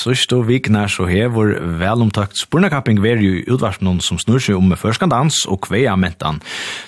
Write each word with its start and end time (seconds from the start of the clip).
sørste 0.00 0.38
og 0.38 0.46
vikene 0.48 0.86
så 0.90 1.06
hever 1.10 1.56
velomtakt 1.80 2.38
spurnakapping 2.40 3.00
veri 3.04 3.26
jo 3.26 3.56
utvarsmån 3.56 4.00
som 4.04 4.18
snur 4.20 4.40
seg 4.42 4.58
om 4.58 4.72
førskandans 4.78 5.42
og 5.50 5.62
kvea 5.66 5.96
mentan. 6.00 6.40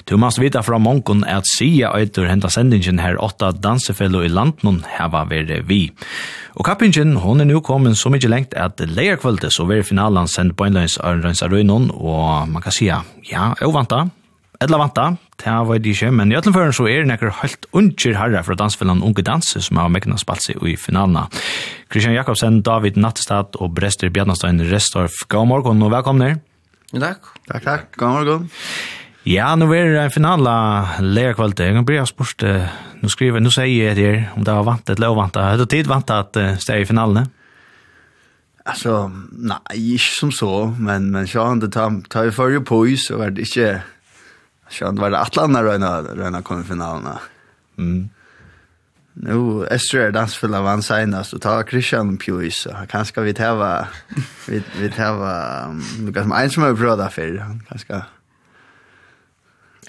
Du 0.08 0.16
must 0.20 0.40
vita 0.40 0.62
fra 0.64 0.80
mongon 0.80 1.24
at 1.28 1.48
sia 1.50 1.92
eitur 1.98 2.28
henta 2.30 2.50
sendingen 2.52 3.02
her 3.02 3.20
åtta 3.20 3.52
dansefello 3.52 4.22
i 4.24 4.32
landen 4.32 4.82
heva 4.96 5.26
veri 5.30 5.60
vi. 5.68 5.82
Og 6.56 6.66
kappingen, 6.68 7.16
hon 7.22 7.40
er 7.40 7.48
nu 7.48 7.60
kommet 7.64 7.98
så 8.00 8.12
mykje 8.12 8.32
lengt 8.32 8.56
at 8.58 8.80
leierkvöldet 8.80 9.54
så 9.54 9.68
veri 9.68 9.84
finalen 9.86 10.28
sendt 10.28 10.56
på 10.56 10.68
innløys 10.68 10.98
Arnrøns 11.00 11.44
Arøynon, 11.44 11.90
og 11.94 12.48
man 12.52 12.64
kan 12.64 12.76
sia, 12.76 13.00
ja, 13.28 13.52
ovanta, 13.64 14.06
Edla 14.62 14.78
vanta, 14.78 15.16
det 15.42 15.52
var 15.66 15.78
det 15.82 15.90
ikke, 15.90 16.12
men 16.14 16.30
i 16.30 16.36
alle 16.38 16.52
fall 16.54 16.68
så 16.76 16.84
er 16.86 17.00
det 17.02 17.08
nekker 17.10 17.32
helt 17.40 17.64
unger 17.74 18.14
herre 18.14 18.42
fra 18.46 18.54
dansfellene 18.60 19.02
Unge 19.02 19.24
Danse 19.26 19.58
som 19.64 19.80
har 19.80 19.88
mekkene 19.90 20.20
spalt 20.20 20.44
seg 20.44 20.60
i 20.62 20.76
finalene. 20.78 21.24
Christian 21.90 22.14
Jakobsen, 22.14 22.60
David 22.62 23.00
Nattestad 23.00 23.58
og 23.58 23.72
Brester 23.74 24.12
Bjarnastein 24.14 24.62
Restorff. 24.70 25.24
God 25.26 25.48
morgen 25.50 25.82
og 25.82 25.90
velkomne. 25.90 26.36
Takk. 26.92 27.32
Takk, 27.48 27.64
takk. 27.64 27.88
God 27.98 28.14
morgen. 28.14 28.44
Ja, 29.26 29.48
nu 29.58 29.66
er 29.74 29.90
det 29.96 30.04
en 30.04 30.14
finale 30.14 30.54
lærkvalt. 31.02 31.58
Jeg 31.58 31.74
kan 31.74 31.88
bli 31.88 31.98
spørst, 32.06 32.46
nu 33.02 33.10
skriver, 33.10 33.42
nu 33.42 33.50
sier 33.50 33.90
jeg 33.90 33.98
det 33.98 34.12
om 34.36 34.46
det 34.46 34.54
var 34.60 34.68
vant 34.68 34.94
eller 34.94 35.16
vant. 35.18 35.42
Har 35.42 35.58
du 35.58 35.66
tid 35.66 35.90
vant 35.90 36.10
at 36.14 36.38
det 36.38 36.70
er 36.70 36.84
i 36.84 36.86
finalene? 36.86 37.26
Alltså, 38.62 39.10
nej, 39.32 39.58
ikke 39.74 40.12
som 40.20 40.30
så, 40.30 40.52
men, 40.78 41.10
men 41.10 41.26
så 41.26 41.48
han 41.48 41.58
det 41.58 41.72
tar, 41.74 41.98
tar 42.10 42.30
ju 42.30 42.30
för 42.30 42.48
ju 42.48 42.86
is, 42.86 43.08
så 43.08 43.16
var 43.16 43.30
det 43.30 43.42
ikke 43.42 43.82
Så 44.72 44.90
det 44.90 45.00
var 45.00 45.10
det 45.10 45.18
Atlanta 45.18 45.62
röna 45.62 46.02
röna 46.02 46.42
kom 46.42 46.60
i 46.60 46.64
finalen. 46.64 47.18
Mm. 47.78 48.08
Nu 49.12 49.66
Esther 49.70 49.98
är 49.98 50.10
dansfull 50.10 50.54
av 50.54 50.66
han 50.66 50.82
senast 50.82 51.32
och 51.32 51.42
tar 51.42 51.62
Christian 51.62 52.16
Pius. 52.16 52.68
Kanske 52.88 53.20
vi 53.20 53.34
täva 53.34 53.88
vi 54.48 54.62
vi 54.78 54.90
täva 54.90 55.66
Lucas 55.98 56.24
um, 56.24 56.32
Eins 56.32 56.56
med 56.56 56.76
bröder 56.76 57.08
för 57.08 57.38
han 57.38 57.62
kanske. 57.68 57.92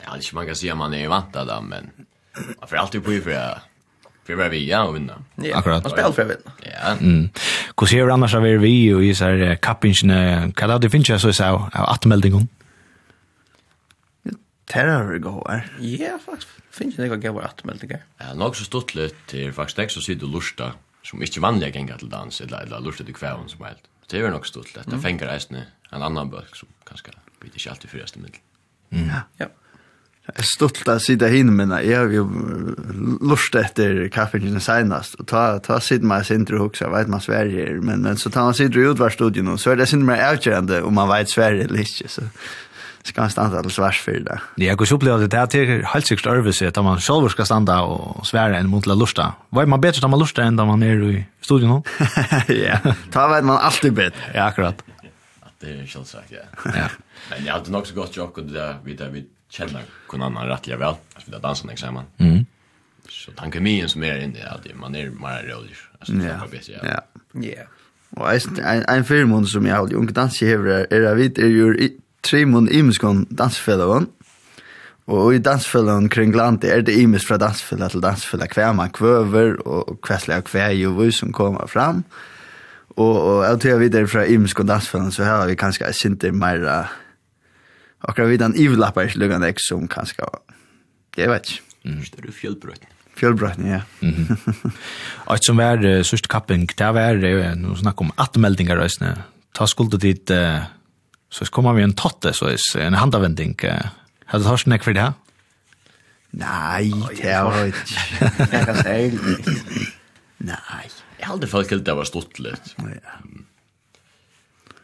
Ja, 0.06 0.12
det 0.14 0.32
är 0.32 0.36
man 0.36 0.46
kan 0.46 0.56
säga 0.56 0.76
man 0.76 0.94
är 0.94 1.08
vant 1.08 1.34
där 1.34 1.62
men 1.62 1.90
man 2.60 2.70
får 2.70 2.76
alltid 2.76 3.04
på 3.04 3.12
ju 3.12 3.22
för 3.22 3.32
att 3.32 3.58
för 4.26 4.36
vad 4.36 4.50
vi 4.50 4.70
ja 4.70 4.84
och 4.84 4.96
vinna. 4.96 5.14
Ja, 5.36 5.58
akkurat. 5.58 5.84
Man 5.84 5.92
spelar 5.92 6.12
för 6.12 6.22
att 6.22 6.28
vinna. 6.28 6.52
Ja. 6.62 6.92
Mm. 6.92 7.30
Hur 7.80 7.88
ser 7.88 8.06
du 8.06 8.12
annars 8.12 8.36
av 8.36 8.48
er 8.48 8.58
vi 8.58 8.94
och 8.94 9.04
i 9.04 9.16
så 9.16 9.26
här 9.26 9.56
kappingen? 9.56 10.52
Kan 10.52 10.82
du 10.82 10.90
finna 10.90 11.20
så 11.20 11.34
så 11.34 11.70
att 11.72 12.06
meldingen? 12.06 12.48
terror 14.74 15.12
vi 15.14 15.20
går. 15.20 15.64
Ja, 15.80 16.20
faktisk. 16.26 16.48
Finns 16.70 16.96
det 16.96 17.04
några 17.04 17.18
gåvor 17.18 17.44
att 17.44 17.64
med 17.64 17.78
det 17.82 18.02
Ja, 18.18 18.34
nok 18.34 18.56
så 18.56 18.64
stått 18.66 18.96
litt 18.96 19.18
til 19.30 19.54
faktisk 19.54 19.78
deg 19.78 19.92
så 19.92 20.02
sitter 20.02 20.28
lusta 20.28 20.72
som 21.04 21.22
inte 21.22 21.40
vanliga 21.40 21.70
gänga 21.70 21.98
til 21.98 22.10
dans 22.10 22.42
eller 22.42 22.66
eller 22.66 22.80
lusta 22.82 23.04
til 23.04 23.14
kväll 23.14 23.46
som 23.48 23.66
helst. 23.66 23.90
Det 24.10 24.20
er 24.20 24.32
nok 24.32 24.46
stått 24.46 24.76
litt. 24.76 24.86
Det 24.86 24.98
mm. 24.98 25.04
fenger 25.04 25.30
reisende 25.30 25.68
en 25.92 26.02
annan 26.02 26.30
bøk 26.30 26.56
som 26.56 26.68
kanskje 26.86 27.14
blir 27.40 27.54
ikke 27.54 27.70
alltid 27.70 27.90
förresten 27.90 28.22
middel. 28.22 28.40
Mm. 28.90 29.10
Ja. 29.38 29.48
Jag 30.26 30.40
är 30.40 30.44
stolt 30.44 30.88
att 30.88 31.02
sitte 31.02 31.28
hin 31.28 31.56
men 31.56 31.72
jeg 31.84 31.98
har 31.98 32.08
jo 32.08 32.24
lurt 33.22 33.56
etter 33.56 34.08
kaffet 34.08 34.46
senast 34.64 35.20
og 35.20 35.28
ta 35.28 35.60
ta 35.60 35.80
sitt 35.80 36.04
mig 36.04 36.26
sin 36.26 36.46
tro 36.46 36.72
jeg 36.80 36.92
vet 36.92 37.08
man 37.08 37.22
Sverige 37.22 37.82
men 37.82 38.02
men 38.02 38.18
så 38.18 38.30
tar 38.30 38.44
man 38.44 38.54
sig 38.54 38.66
i 38.66 38.86
utvarstudien, 38.88 39.46
studion 39.46 39.58
så 39.58 39.72
er 39.72 39.76
det 39.76 39.88
sin 39.90 40.06
mer 40.06 40.24
avgjørende 40.24 40.82
om 40.84 40.94
man 40.94 41.10
vet 41.10 41.30
Sverige 41.30 41.64
eller 41.64 41.80
ikke, 41.80 42.08
så 42.08 42.22
ska 43.04 43.30
stanna 43.30 43.62
till 43.62 43.72
svars 43.72 44.02
för 44.02 44.12
det. 44.12 44.42
Ja, 44.56 44.66
jag 44.66 44.88
skulle 44.88 45.12
det, 45.18 45.18
det 45.18 45.28
där 45.28 45.48
till 45.48 45.86
helt 45.86 46.08
sikkert 46.08 46.26
øvelse 46.26 46.68
att 46.68 46.84
man 46.84 47.00
själv 47.00 47.30
ska 47.30 47.46
stanna 47.46 47.84
och 47.84 48.28
svära 48.28 48.58
en 48.58 48.68
mot 48.68 48.86
lusta. 48.86 49.34
Vad 49.50 49.64
är 49.64 49.68
man 49.68 49.82
bättre 49.82 50.06
att 50.06 50.12
man 50.12 50.20
lusta 50.20 50.44
än 50.44 50.56
da 50.56 50.66
man 50.66 50.84
är 50.84 51.10
i 51.10 51.26
studion 51.42 51.70
då? 51.70 51.84
ja, 52.54 52.78
ta 53.12 53.28
vet 53.28 53.44
man 53.44 53.58
alltid 53.58 53.94
bättre. 53.94 54.22
Ja, 54.34 54.44
akkurat. 54.44 54.84
Det 55.60 55.70
är 55.70 55.86
själv 55.86 56.04
sagt, 56.04 56.32
ja. 56.32 56.72
ja. 56.76 56.90
Men 57.30 57.46
jag 57.46 57.54
hade 57.54 57.72
nog 57.72 57.88
så 57.88 57.96
gott 57.96 58.18
jobb 58.18 58.38
och 58.38 58.44
det 58.44 58.54
där 58.54 58.78
vi, 58.84 58.98
vi 59.12 59.26
känner 59.50 59.82
kun 60.10 60.22
annan 60.22 60.48
rättliga 60.48 60.78
väl. 60.78 60.96
Alltså 61.14 61.32
vi 61.32 61.34
har 61.34 61.42
dansen 61.42 61.70
eksamen. 61.70 62.04
Mm. 62.18 62.46
Så 63.10 63.32
tankemien 63.32 63.90
som 63.90 64.04
är 64.04 64.18
inne, 64.18 64.40
ja, 64.40 64.76
man 64.76 64.96
är 64.96 65.10
mer 65.10 65.44
rolig. 65.44 65.76
Alltså, 66.00 66.14
det 66.14 66.26
er 66.26 66.80
ja. 66.84 67.00
Ja, 67.34 67.42
ja. 67.42 67.64
Og 68.18 68.36
en, 68.60 68.86
en, 68.90 69.06
film 69.06 69.46
som 69.46 69.66
jag 69.66 69.76
har 69.76 69.94
unge 69.94 70.14
danser 70.14 70.48
hever 70.48 70.86
är 70.92 71.00
det 71.00 71.16
vet 71.16 71.38
är 71.38 71.48
ju 71.48 71.90
Trimon 72.24 72.70
Imskon 72.72 73.26
dansfellowen. 73.32 74.10
Og 75.12 75.36
i 75.36 75.42
dansfellowen 75.44 76.08
kring 76.10 76.32
landet 76.36 76.72
er 76.72 76.82
det 76.82 76.96
Imes 76.96 77.26
fra 77.28 77.38
dansfellet 77.42 77.92
til 77.92 78.04
dansfellet 78.04 78.56
hver 78.56 78.72
man 78.78 78.94
kvøver 78.96 79.58
og 79.68 79.98
kvesslige 80.06 80.48
hver 80.52 80.72
jo 80.80 81.12
som 81.12 81.34
kommer 81.36 81.68
fram. 81.68 82.06
Og, 82.96 83.16
og 83.22 83.44
jeg 83.44 83.60
tror 83.60 83.72
jeg 83.72 83.80
videre 83.80 84.08
fra 84.08 84.26
Imskon 84.26 84.68
dansfellowen 84.68 85.12
så 85.12 85.24
her 85.28 85.42
har 85.42 85.48
vi 85.48 85.60
kanskje 85.60 85.92
sinter 85.94 86.32
mer 86.32 86.64
akkurat 88.04 88.30
vidan 88.30 88.56
ivlappar 88.56 89.12
lugan 89.16 89.44
ek 89.44 89.60
som 89.60 89.88
kanskje 89.88 90.24
jeg 91.18 91.30
vet 91.30 91.50
ikke. 91.52 91.64
Mm. 91.84 92.00
Det 92.00 92.20
er 92.20 92.28
jo 92.28 92.34
fjellbrøtten. 92.34 92.90
Fjellbrøtten, 93.14 93.68
ja. 93.68 93.82
Mm 94.02 94.10
-hmm. 94.10 94.72
og 95.30 95.38
som 95.42 95.60
er 95.60 95.78
uh, 95.78 96.06
sørste 96.06 96.28
kapping, 96.28 96.70
det 96.78 96.82
er 96.82 97.16
uh, 97.16 97.56
noe 97.62 97.78
snakk 97.78 98.02
om 98.02 98.12
atmeldingar, 98.18 98.88
ta 99.54 99.66
skulde 99.66 99.98
dit 99.98 100.32
uh, 100.32 100.64
Så 101.34 101.46
kommer 101.46 101.74
vi 101.74 101.84
en 101.84 101.94
totte, 101.94 102.34
så 102.34 102.46
är 102.46 102.78
en 102.78 102.94
handavending. 102.94 103.56
Har 104.26 104.40
du 104.40 104.46
hört 104.46 104.66
nekk 104.70 104.84
för 104.84 104.94
det 104.94 105.14
Nej, 106.34 106.94
det 107.22 107.34
har 107.34 107.58
jeg 107.58 107.68
ikke. 107.68 108.66
Kan 108.66 108.76
säga 108.76 109.10
det. 109.10 109.88
Nej. 110.38 110.90
Jag 111.20 111.28
hadde 111.28 111.48
folk 111.48 111.70
helt 111.70 111.86
det 111.86 111.94
var 111.94 112.04
stort 112.06 112.40
litt. 112.40 112.76
Ja. 112.78 113.18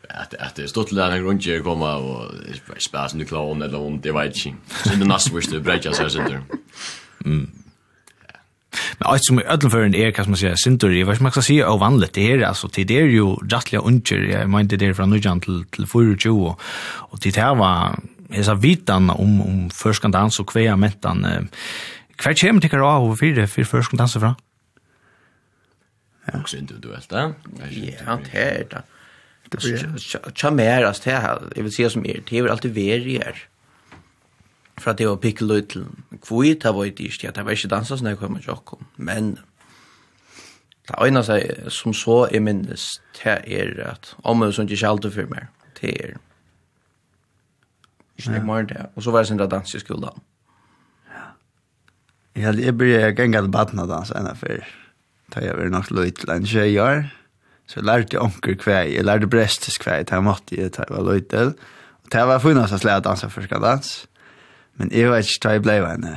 Att 0.09 0.33
att 0.33 0.55
det 0.55 0.67
stått 0.67 0.91
litt 0.91 1.05
en 1.05 1.23
grunn 1.23 1.39
til 1.39 1.61
å 1.61 1.63
komme 1.63 1.89
og 2.01 2.33
spørre 2.81 3.09
sin 3.09 3.21
eller 3.21 3.77
om 3.77 4.01
det 4.01 4.13
var 4.13 4.25
inte. 4.25 4.53
Så 4.83 4.95
det 4.95 5.07
neste 5.07 5.33
viste 5.35 5.59
brekket 5.59 5.95
så 5.95 6.09
sitter. 6.09 6.41
Mm. 7.25 7.58
Men 8.99 9.07
alt 9.09 9.25
som 9.25 9.39
i 9.39 9.43
er, 10.01 10.11
hva 10.11 10.23
som 10.23 10.31
man 10.31 10.37
säga 10.37 10.57
syntor 10.57 10.93
i 10.93 11.03
vad 11.03 11.21
man 11.21 11.31
skal 11.31 11.43
si 11.43 11.63
och 11.63 11.79
vanligt 11.79 12.13
det 12.13 12.31
er 12.31 12.47
altså, 12.47 12.67
det 12.67 12.91
er 12.91 13.05
jo 13.05 13.39
justliga 13.51 13.81
unger, 13.81 14.29
jeg 14.29 14.49
mener 14.49 14.77
det 14.77 14.87
er 14.87 14.93
fra 14.93 15.05
nujan 15.05 15.41
til, 15.41 15.65
til 15.71 15.87
24, 15.87 16.55
og 17.09 17.21
till 17.21 17.33
det 17.33 17.41
här 17.41 17.55
var 17.55 17.99
sa 18.43 18.53
vitan 18.53 19.09
om 19.09 19.41
om 19.41 19.69
förskandans 19.69 20.39
og 20.39 20.47
kvea 20.47 20.75
mentan, 20.75 21.49
hva 22.23 22.33
kommer 22.33 22.61
til 22.61 22.69
jag 22.71 22.83
av 22.83 23.15
för 23.15 23.35
det 23.35 23.47
för 23.47 23.63
förskandans 23.63 24.13
fra? 24.13 24.35
Ja, 26.27 26.39
også 26.39 26.57
individuelt, 26.57 27.09
där. 27.09 27.33
Ja, 28.05 28.15
det 28.15 28.33
er 28.33 28.63
det. 28.63 28.81
Det 29.51 29.63
är 29.63 30.43
ju 30.43 30.51
mer 30.51 30.85
as 30.85 30.99
det 30.99 31.11
här. 31.11 31.39
Jag 31.55 31.63
vill 31.63 31.75
säga 31.75 31.89
som 31.89 32.05
er, 32.05 32.21
det 32.29 32.37
är 32.37 32.47
alltid 32.47 32.73
verier 32.73 33.35
för 34.79 34.91
att 34.91 34.97
det 34.97 35.07
var 35.07 35.17
pikk 35.17 35.41
løy 35.41 35.61
til 35.61 35.85
kvui, 36.21 36.53
det 36.53 36.73
var 36.75 36.83
ikke 36.83 37.03
ikke, 37.03 37.31
det 37.31 37.45
var 37.45 37.51
ikke 37.51 37.71
dansa 37.71 37.97
sånn 37.97 38.11
jeg 38.11 38.19
kom 38.19 38.33
med 38.33 38.47
jokkom, 38.47 38.85
men 38.97 39.37
det 40.89 40.97
øyne 41.03 41.23
seg 41.23 41.69
som 41.73 41.93
så 41.93 42.27
jeg 42.31 42.43
minnes, 42.43 42.87
det 43.19 43.37
er 43.45 43.75
at 43.91 44.15
om 44.23 44.41
det 44.41 44.53
som 44.55 44.67
ikke 44.67 44.81
kjaldt 44.81 45.09
for 45.13 45.29
meg, 45.31 45.47
det 45.81 45.93
er 45.93 46.17
ikke 48.17 48.33
nek 48.33 48.47
morgen 48.47 48.69
det, 48.71 48.89
og 48.95 49.03
så 49.03 49.11
var 49.11 49.23
det 49.23 49.29
jeg 49.29 49.37
sin 49.37 49.49
dans 49.49 49.75
i 49.75 49.79
skolan. 49.79 50.25
Ja, 52.35 52.51
jeg 52.51 52.77
blir 52.77 53.11
gengat 53.15 53.51
badna 53.51 53.85
dans 53.89 54.11
enn 54.15 54.29
før, 54.35 54.65
da 55.33 55.43
jeg 55.43 55.57
var 55.57 55.71
nok 55.71 55.91
løy 55.91 56.11
til 56.15 56.31
en 56.33 56.45
tjej 56.45 56.77
år, 56.79 57.09
så 57.67 57.79
jeg 57.79 57.87
lærte 57.87 58.21
onker 58.21 58.57
kvei, 58.59 58.95
jeg 58.95 59.05
lærte 59.05 59.29
brestes 59.29 59.77
kvei, 59.77 60.03
det 60.03 60.23
måtte 60.23 60.57
jeg 60.57 60.73
ta 60.73 60.87
var 60.89 61.05
løy 61.05 61.21
til, 61.29 61.53
og 62.03 62.13
det 62.13 62.27
var 62.27 62.41
funnast 62.41 62.73
at 62.73 62.87
jeg 62.87 63.05
dansa 63.05 63.29
først 63.29 63.51
dans, 63.61 63.91
og 64.03 64.18
Men 64.79 64.91
jeg 64.95 65.11
vet 65.11 65.27
ikke 65.27 65.43
da 65.43 65.53
jeg 65.55 65.63
ble 65.65 65.77
en 65.91 66.09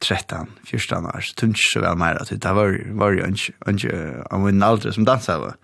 13, 0.00 0.48
14 0.64 1.08
år, 1.10 1.20
så 1.24 1.36
tunns 1.36 1.66
så 1.72 1.82
vel 1.84 1.98
mer 2.00 2.20
at 2.20 2.32
det 2.32 2.54
var, 2.56 2.74
var 3.00 3.16
jo 3.16 3.28
ikke 3.28 4.00
av 4.30 4.44
min 4.44 4.64
alder 4.64 4.92
som 4.92 5.06
dansa 5.08 5.38
var. 5.42 5.56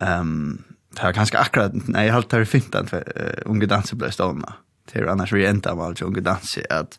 Um, 0.00 0.64
det 0.94 1.02
var 1.02 1.16
ganske 1.16 1.40
akkurat, 1.40 1.74
nei, 1.88 2.06
jeg 2.06 2.14
halte 2.14 2.40
det 2.42 2.50
fint 2.50 2.78
at 2.78 2.92
uh, 2.94 3.42
unge 3.50 3.68
danser 3.70 3.98
ble 3.98 4.10
stående. 4.14 4.56
Det 4.86 5.00
er 5.00 5.10
annars 5.10 5.34
vi 5.34 5.46
enda 5.46 5.74
med 5.74 5.90
alt 5.90 6.02
unge 6.06 6.22
danser, 6.24 6.66
at 6.70 6.98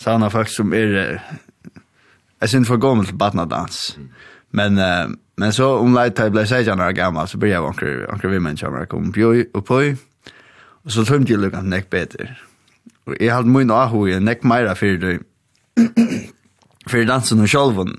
sånne 0.00 0.30
folk 0.32 0.50
som 0.52 0.72
er, 0.76 0.96
uh, 0.96 1.78
jeg 2.40 2.54
synes 2.54 2.68
for 2.70 2.80
gammel 2.80 3.08
til 3.08 3.18
badnadans. 3.20 3.98
Men, 4.56 4.80
uh, 4.80 5.08
men 5.36 5.56
så 5.56 5.74
om 5.82 5.96
leit 5.96 6.16
da 6.16 6.28
jeg 6.28 6.36
ble 6.36 6.46
16 6.46 6.80
år 6.80 6.96
gammel, 6.96 7.28
så 7.28 7.40
blir 7.40 7.56
jeg 7.56 7.64
anker, 7.64 8.04
anker 8.12 8.32
vi 8.32 8.42
mennesker 8.42 8.72
om 8.72 8.80
jeg 8.80 8.92
kom 8.92 9.12
på, 9.12 9.80
og 10.84 10.94
så 10.94 11.04
tømte 11.04 11.34
jeg 11.34 11.42
lukket 11.42 11.68
nek 11.68 11.90
bedre 11.92 12.32
Og 13.08 13.16
jeg 13.20 13.34
hadde 13.34 13.52
min 13.52 13.70
ahu 13.72 14.06
i 14.06 14.18
nekk 14.20 14.44
meira 14.48 14.74
fyrir 14.78 14.98
det, 15.02 15.14
fyrir 16.90 17.08
dansen 17.08 17.40
og 17.44 17.48
sjolvun, 17.50 17.94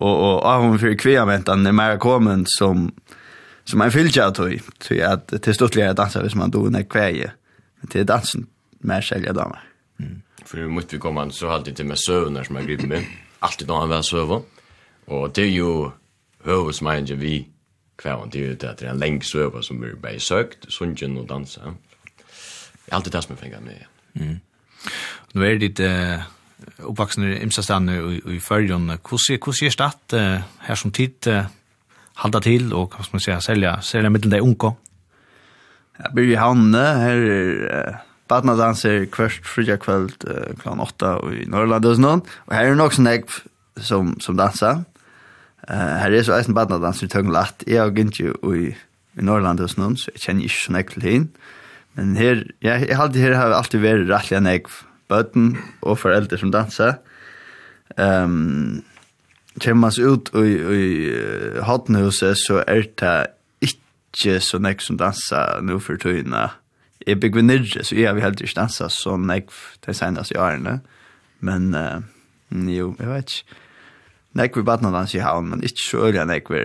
og, 0.00 0.14
og 0.14 0.46
ahun 0.48 0.78
fyrir 0.80 0.98
kviamentan 1.00 1.66
er 1.66 1.76
meira 1.76 1.98
komin 2.00 2.46
som, 2.56 2.88
som 3.64 3.82
en 3.82 3.92
fylgja 3.92 4.30
av 4.30 4.36
tog, 4.38 4.54
tog 4.82 5.02
at 5.04 5.26
det 5.32 5.42
er 5.44 5.56
stortligere 5.56 5.96
dansa 5.96 6.24
hvis 6.24 6.38
man 6.38 6.52
doer 6.54 6.72
nekk 6.74 6.92
kvei, 6.92 7.26
men 7.80 7.92
til 7.92 8.08
dansen 8.08 8.48
mer 8.86 9.04
selja 9.04 9.34
damer. 9.36 9.64
Mm. 9.98 10.22
For 10.46 10.62
i 10.62 10.68
mitt 10.70 10.92
vi 10.92 11.00
kom 11.02 11.18
så 11.34 11.50
alltid 11.56 11.80
til 11.80 11.88
med 11.90 12.00
søvner 12.00 12.46
som 12.46 12.56
er 12.56 12.68
griper 12.68 12.88
med, 12.90 13.08
alltid 13.42 13.68
når 13.68 13.80
han 13.80 13.92
var 13.92 14.06
søvn, 14.06 14.46
og 15.06 15.36
det 15.36 15.44
er 15.44 15.54
jo 15.54 15.72
høvesmeingen 16.46 17.20
vi 17.20 17.34
kvæðan 17.98 18.30
til 18.30 18.54
det 18.54 18.68
at 18.68 18.80
det 18.80 18.88
er 18.88 18.94
en 18.94 19.00
lengst 19.00 19.32
søva 19.32 19.62
som 19.64 19.80
vi 19.82 19.94
bare 20.00 20.20
søkt, 20.20 20.68
sungen 20.72 21.18
og 21.18 21.28
dansa. 21.28 21.72
Det 22.86 22.92
er 22.92 22.96
alltid 22.98 23.12
det 23.12 23.22
som 23.24 23.34
jeg 23.34 23.42
fengar 23.42 23.60
med, 23.64 23.78
ja. 23.80 23.95
Mm. 24.20 24.40
Nu 25.32 25.46
är 25.46 25.58
det 25.58 25.80
eh 25.80 26.20
uppvuxen 26.78 27.24
i 27.24 27.42
Imsastanne 27.42 28.00
och 28.00 28.12
i 28.32 28.40
Färjön. 28.40 28.90
Hur 28.90 29.44
hur 29.46 29.52
ser 29.52 29.70
stadt 29.70 30.12
här 30.58 30.74
som 30.74 30.90
tid 30.90 31.44
halda 32.14 32.40
till 32.40 32.72
och 32.72 32.94
vad 32.96 33.04
ska 33.04 33.14
man 33.14 33.20
säga 33.20 33.40
sälja 33.40 33.80
sälja 33.80 34.10
mellan 34.10 34.30
de 34.30 34.40
unko? 34.40 34.74
Jag 35.98 36.14
blir 36.14 36.28
i 36.28 36.34
Hanne 36.34 36.78
här 36.78 37.16
är 37.16 38.00
Badna 38.28 38.56
danser 38.58 39.04
kvørst 39.06 39.46
fridja 39.46 39.76
uh, 39.78 40.08
kl. 40.58 40.68
8 40.68 41.18
i 41.32 41.46
Norrland 41.46 41.86
och 41.86 41.96
sånt. 41.96 42.26
Og 42.46 42.54
her 42.54 42.66
er 42.66 42.74
nok 42.74 42.94
sånn 42.96 43.06
jeg 43.06 43.24
som, 43.78 44.16
som 44.20 44.36
dansar. 44.36 44.82
Uh, 45.68 45.94
her 46.02 46.10
er 46.10 46.26
så 46.26 46.34
eisen 46.34 46.54
badna 46.54 46.80
danser 46.82 47.06
i 47.06 47.12
Tøgnlatt. 47.12 47.62
Jeg 47.66 47.78
har 47.78 47.94
gynt 47.94 48.18
jo 48.18 48.34
i, 48.50 48.72
i 49.14 49.22
Norrland 49.22 49.62
hos 49.62 49.76
noen, 49.78 49.94
så 49.96 50.10
jeg 50.14 50.24
kjenner 50.24 50.48
ikke 50.48 50.64
sånn 50.64 50.80
jeg 50.80 50.90
til 50.90 51.06
henne. 51.06 51.46
Men 51.96 52.16
her, 52.20 52.42
ja, 52.60 52.76
jeg 52.82 52.96
har 52.96 53.06
alltid, 53.08 53.22
her 53.24 53.38
har 53.38 53.54
alltid 53.56 53.80
vært 53.80 54.04
rettelig 54.10 54.36
enn 54.38 54.50
jeg, 54.50 54.66
bøten 55.08 55.54
og 55.86 55.98
foreldre 56.02 56.38
som 56.40 56.52
danser. 56.52 56.98
Um, 57.96 58.82
Kjemmer 59.56 59.88
man 59.88 60.04
ut 60.04 60.28
i, 60.36 60.50
i 60.76 61.60
Hottenhuset, 61.64 62.36
så 62.36 62.60
er 62.68 62.84
det 63.00 63.14
ikke 63.64 64.36
så 64.44 64.60
nek 64.60 64.84
som 64.84 64.98
danser 65.00 65.62
nå 65.64 65.78
for 65.80 65.96
tøyene. 66.00 66.50
Jeg 67.06 67.20
bygger 67.22 67.46
nirre, 67.46 67.84
så 67.86 67.96
jeg 67.96 68.12
vil 68.14 68.24
heller 68.24 68.44
ikke 68.44 68.58
danse 68.58 68.90
så 68.92 69.16
nek 69.16 69.48
de 69.86 69.94
seneste 69.96 70.36
årene. 70.36 70.80
Men 71.40 71.72
uh, 71.72 72.04
jo, 72.52 72.92
jeg 72.98 73.08
vet 73.08 73.38
ikke. 73.38 73.62
Nek 74.36 74.56
vi 74.58 74.66
bare 74.68 74.92
danser 74.92 75.22
i 75.22 75.24
havn, 75.24 75.48
men 75.48 75.64
ikke 75.64 75.80
så 75.80 76.10
øyne 76.10 76.26
nek 76.28 76.52
vi, 76.52 76.60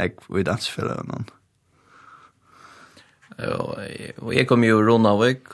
nek 0.00 0.26
vi 0.26 0.42
danser 0.42 0.74
for 0.74 1.06
noen. 1.06 1.28
Og 3.38 4.32
jeg 4.32 4.46
kom 4.48 4.64
jo 4.64 4.80
i 4.80 4.86
Ronavik, 4.86 5.52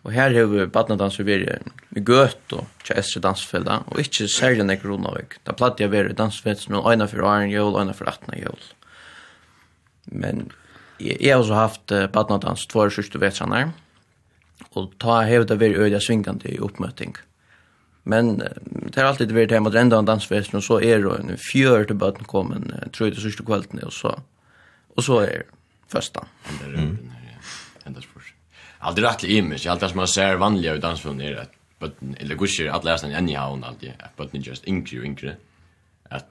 og 0.00 0.14
her 0.16 0.32
har 0.32 0.48
vi 0.48 0.64
badnadans 0.72 1.18
i 1.20 1.26
Virje, 1.28 1.58
i 1.96 2.00
Gøt 2.00 2.54
og 2.56 2.66
Kjæsre 2.86 3.20
dansfellet, 3.22 3.84
og 3.86 4.00
ikke 4.00 4.28
særlig 4.32 4.64
nek 4.66 4.84
Ronavik. 4.84 5.36
Da 5.46 5.52
platt 5.52 5.80
jeg 5.80 5.92
være 5.92 6.16
dansfellet 6.16 6.64
som 6.64 6.80
øyne 6.80 7.08
for 7.08 7.26
Arne 7.28 7.52
jøl, 7.52 7.76
øyne 7.76 7.94
for 7.94 8.08
18 8.08 8.40
jøl. 8.40 8.64
Men 10.06 10.48
jeg, 10.98 11.20
jeg 11.20 11.34
har 11.34 11.44
også 11.44 11.58
haft 11.58 11.96
badnadans 12.12 12.66
två 12.66 12.86
år 12.86 12.94
sørste 12.96 13.20
vetsaner, 13.20 13.74
og 14.74 14.94
ta 15.00 15.20
hevet 15.28 15.52
det 15.52 15.60
Virje 15.60 15.84
øyne 15.84 16.00
svingande 16.00 16.48
i 16.50 16.58
oppmøting. 16.58 17.14
Men 18.04 18.38
det 18.40 18.96
har 18.96 19.10
alltid 19.10 19.34
vært 19.36 19.52
hjemme 19.52 19.68
at 19.68 19.76
enda 19.76 19.98
en 20.00 20.08
dansfest, 20.08 20.54
og 20.56 20.64
så 20.64 20.80
er 20.80 21.04
det 21.04 21.16
en 21.20 21.36
fjør 21.38 21.84
til 21.84 21.98
bøten 22.00 22.24
kommet, 22.24 22.72
tror 22.96 23.10
jeg 23.10 23.18
det 23.18 23.24
sørste 23.26 23.44
kvelden, 23.44 23.84
og 23.84 23.92
så, 23.92 24.16
og 24.96 25.04
så 25.04 25.20
er 25.26 25.42
det 25.42 25.59
första. 25.90 26.26
Mm. 26.64 27.12
Ända 27.84 28.00
spår. 28.00 28.22
Allt 28.78 28.96
det 28.96 29.02
rätt 29.02 29.24
image, 29.24 29.66
allt 29.66 29.80
det 29.80 29.88
som 29.88 29.96
man 29.96 30.08
ser 30.08 30.36
vanliga 30.36 30.74
i 30.74 30.78
dansfilm 30.78 31.20
är 31.20 31.34
att 31.34 31.52
but 31.78 31.96
eller 32.18 32.34
gusher 32.34 32.68
att 32.68 32.84
läsa 32.84 33.06
en 33.06 33.14
anyhow 33.14 33.60
och 33.60 33.66
alltid. 33.66 33.92
det 33.98 34.10
but 34.16 34.32
not 34.32 34.46
just 34.46 34.64
inkre 34.64 35.04
inkre 35.04 35.36
att 36.02 36.30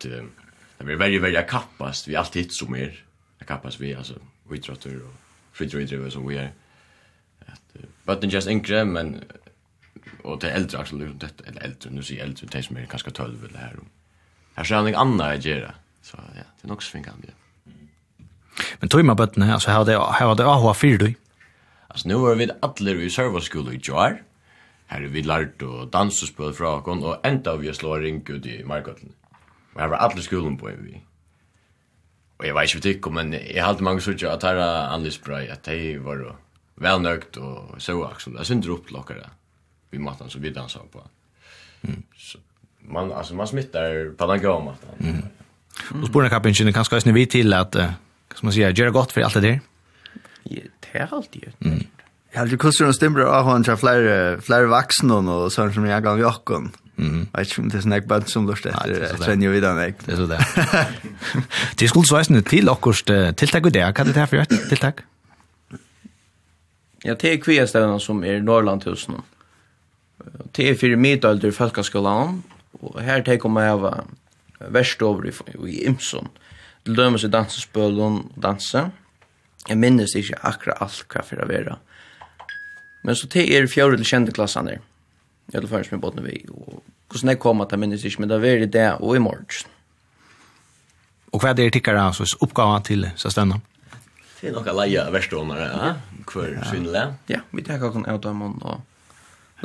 det 0.77 0.83
blir 0.83 0.95
väldigt 0.95 1.21
väldigt 1.21 1.49
kappast 1.49 2.07
vi 2.07 2.15
alltid 2.15 2.51
som 2.51 2.71
mer 2.71 3.03
kappast 3.45 3.79
vi 3.79 3.95
alltså 3.95 4.13
vi 4.49 4.59
tror 4.59 5.05
och 5.05 5.13
fritidrivare 5.51 6.11
som 6.11 6.27
vi 6.27 6.37
är 6.37 6.51
att 7.45 7.61
but 8.03 8.21
not 8.21 8.33
just 8.33 8.47
yngre, 8.47 8.85
men 8.85 9.23
och 10.23 10.39
till 10.39 10.49
äldre 10.49 10.77
också 10.77 10.95
liksom 10.95 11.17
detta 11.17 11.43
eller 11.43 11.61
äldre 11.61 11.89
nu 11.89 12.03
ser 12.03 12.23
äldre 12.23 12.47
det 12.51 12.63
som 12.63 12.77
är 12.77 12.85
ganska 12.85 13.11
12 13.11 13.45
eller 13.45 13.59
här. 13.59 13.79
Här 14.55 14.63
ser 14.63 14.75
han 14.75 14.87
inget 14.87 14.99
annat 14.99 15.37
att 15.37 15.45
göra. 15.45 15.73
Så 16.01 16.17
ja, 16.17 16.43
det 16.61 16.65
är 16.65 16.67
nog 16.67 16.83
svingande. 16.83 17.27
Ja. 17.27 17.33
Men 18.79 18.89
tog 18.89 19.05
man 19.05 19.17
bøttene, 19.19 19.53
altså 19.53 19.71
her 19.71 19.77
var 19.77 19.89
det, 19.89 19.97
her 20.19 20.33
det 20.39 20.47
AHA 20.47 20.73
4 20.73 20.97
du. 20.97 21.13
Altså 21.89 22.07
nu 22.07 22.19
var 22.21 22.35
vi 22.35 22.49
alle 22.63 23.05
i 23.05 23.09
serverskolen 23.09 23.75
i 23.75 23.81
Joar. 23.87 24.19
Her 24.89 25.07
vi 25.07 25.21
lært 25.21 25.61
å 25.63 25.85
danse 25.85 26.25
og 26.25 26.35
från 26.35 26.53
fra 26.57 26.75
okken, 26.79 27.03
og 27.03 27.25
enda 27.25 27.55
vi 27.55 27.73
slå 27.73 27.97
ring 27.97 28.23
ut 28.29 28.45
i 28.45 28.63
markøttene. 28.65 29.13
Men 29.73 29.83
her 29.83 29.89
var 29.89 30.05
alle 30.05 30.23
skolen 30.23 30.57
på 30.57 30.69
en 30.69 30.83
vi. 30.85 31.01
Og 32.39 32.45
jeg 32.45 32.55
vet 32.55 32.85
ikke 32.85 33.09
hva 33.09 33.21
men 33.21 33.33
jeg 33.33 33.65
halte 33.65 33.83
mange 33.83 34.01
sørger 34.01 34.31
at 34.31 34.43
her 34.43 34.55
er 34.55 34.93
annerledes 34.93 35.19
spray, 35.19 35.49
at 35.51 35.65
de 35.65 35.99
var 36.03 36.23
velnøkt 36.79 37.37
og 37.37 37.75
så 37.77 37.97
också. 38.03 38.31
Jeg 38.37 38.45
synes 38.45 38.65
det 38.65 38.71
er 38.71 38.77
opplokkere 38.77 39.29
vi 39.91 39.97
måtte 39.97 40.29
så 40.29 40.39
vi 40.39 40.53
dansa 40.53 40.79
på. 40.91 41.03
Mm. 41.81 42.03
Så 42.17 42.37
man 42.81 43.11
alltså 43.11 43.35
man 43.35 43.47
smittar 43.47 44.15
på 44.17 44.25
den 44.25 44.41
gamla 44.41 44.65
matten. 44.65 44.89
Mm. 44.99 46.01
Och 46.01 46.07
spårna 46.07 46.29
kapingen 46.29 46.73
kan 46.73 46.85
ska 46.85 46.99
vi 46.99 47.25
till 47.25 47.53
att 47.53 47.75
som 48.39 48.45
man 48.45 48.53
säger, 48.53 48.71
göra 48.71 48.89
gott 48.89 49.11
för 49.11 49.21
allt 49.21 49.33
det 49.33 49.41
där. 49.41 49.59
Ja, 50.43 50.61
det 50.79 50.99
är 50.99 51.13
alltid 51.13 51.43
ju. 51.43 51.69
Mm. 51.69 51.83
Jag 52.31 52.39
hade 52.39 52.57
kusser 52.57 52.87
och 52.87 52.95
stämmer 52.95 53.19
av 53.19 53.45
han 53.45 53.63
träffar 53.63 53.77
fler, 53.77 54.39
fler 54.41 54.63
vuxna 54.63 55.15
och 55.15 55.51
sånt 55.51 55.73
som 55.73 55.85
jag 55.85 56.03
gav 56.03 56.19
i 56.19 56.23
åkken. 56.23 56.71
Mm. 56.97 57.27
Jag 57.31 57.39
vet 57.39 57.57
inte 57.57 57.77
det 57.77 57.95
är 57.95 58.19
sån 58.19 58.27
som 58.27 58.47
lust 58.47 58.65
efter 58.65 59.23
sen 59.23 59.41
ju 59.41 59.51
vidare. 59.51 59.93
Det 60.05 60.11
är 60.11 60.15
så 60.15 60.25
där. 60.25 60.45
Det 61.75 61.87
skulle 61.87 62.05
så 62.05 62.15
här 62.15 62.41
till 62.41 62.69
och 62.69 62.81
tilltag 63.37 63.65
och 63.65 63.71
det. 63.71 63.95
Kan 63.95 64.07
det 64.07 64.19
här 64.19 64.25
för 64.25 64.37
ett 64.37 64.69
tilltag? 64.69 64.93
Ja, 67.03 67.15
det 67.19 67.33
är 67.33 67.37
kvinnställena 67.37 67.99
som 67.99 68.23
är 68.23 68.33
i 68.33 68.41
Norrlandhusen. 68.41 69.21
Det 70.51 70.69
är 70.69 70.75
för 70.75 70.95
mittölder 70.95 71.47
i 71.47 71.51
Falkaskolan. 71.51 72.43
Och 72.71 73.01
här 73.01 73.21
tänker 73.21 73.49
man 73.49 73.63
över 73.63 74.03
värst 74.59 75.01
över 75.01 75.27
i 75.67 75.85
Imson. 75.85 76.19
Mm 76.19 76.48
til 76.89 76.97
dømes 76.97 77.23
i 77.23 77.31
dansespølen 77.31 78.19
og 78.23 78.41
danse. 78.41 78.87
Jeg 79.69 79.77
minnes 79.77 80.15
ikke 80.17 80.39
akkurat 80.47 80.81
alt 80.81 81.05
hva 81.11 81.23
for 81.25 81.43
å 81.43 81.47
være. 81.49 81.77
Men 83.05 83.15
så 83.15 83.29
til 83.31 83.51
er 83.53 83.67
fjore 83.69 83.99
til 83.99 84.07
kjente 84.09 84.33
klassene 84.35 84.73
der. 84.73 84.85
Jeg 85.53 85.61
vil 85.61 85.69
først 85.69 85.93
med 85.93 86.01
båten 86.01 86.25
vi. 86.25 86.41
Og 86.49 86.81
hvordan 87.09 87.33
jeg 87.33 87.41
kom 87.41 87.61
at 87.61 87.71
jeg 87.73 87.81
minnes 87.81 88.05
ikke, 88.05 88.21
men 88.21 88.31
det 88.31 88.39
er 88.45 88.65
det 88.65 88.87
og 88.99 89.15
i 89.15 89.21
morgen. 89.21 89.75
Og 91.29 91.41
hva 91.41 91.51
er 91.51 91.59
det 91.59 91.71
tikkere 91.73 92.07
altså, 92.09 92.25
oppgaven 92.41 92.85
til 92.85 93.05
søstene? 93.17 93.59
Det 94.39 94.49
er 94.49 94.55
noe 94.55 94.73
leie 94.81 95.03
verstående, 95.13 95.57
ja. 95.59 95.93
Hver 96.29 96.53
ja. 96.55 96.65
synlig. 96.69 97.05
Ja, 97.29 97.43
vi 97.51 97.65
tar 97.65 97.81
kakken 97.81 98.07
av 98.09 98.21
dem 98.23 98.41
og 98.45 98.81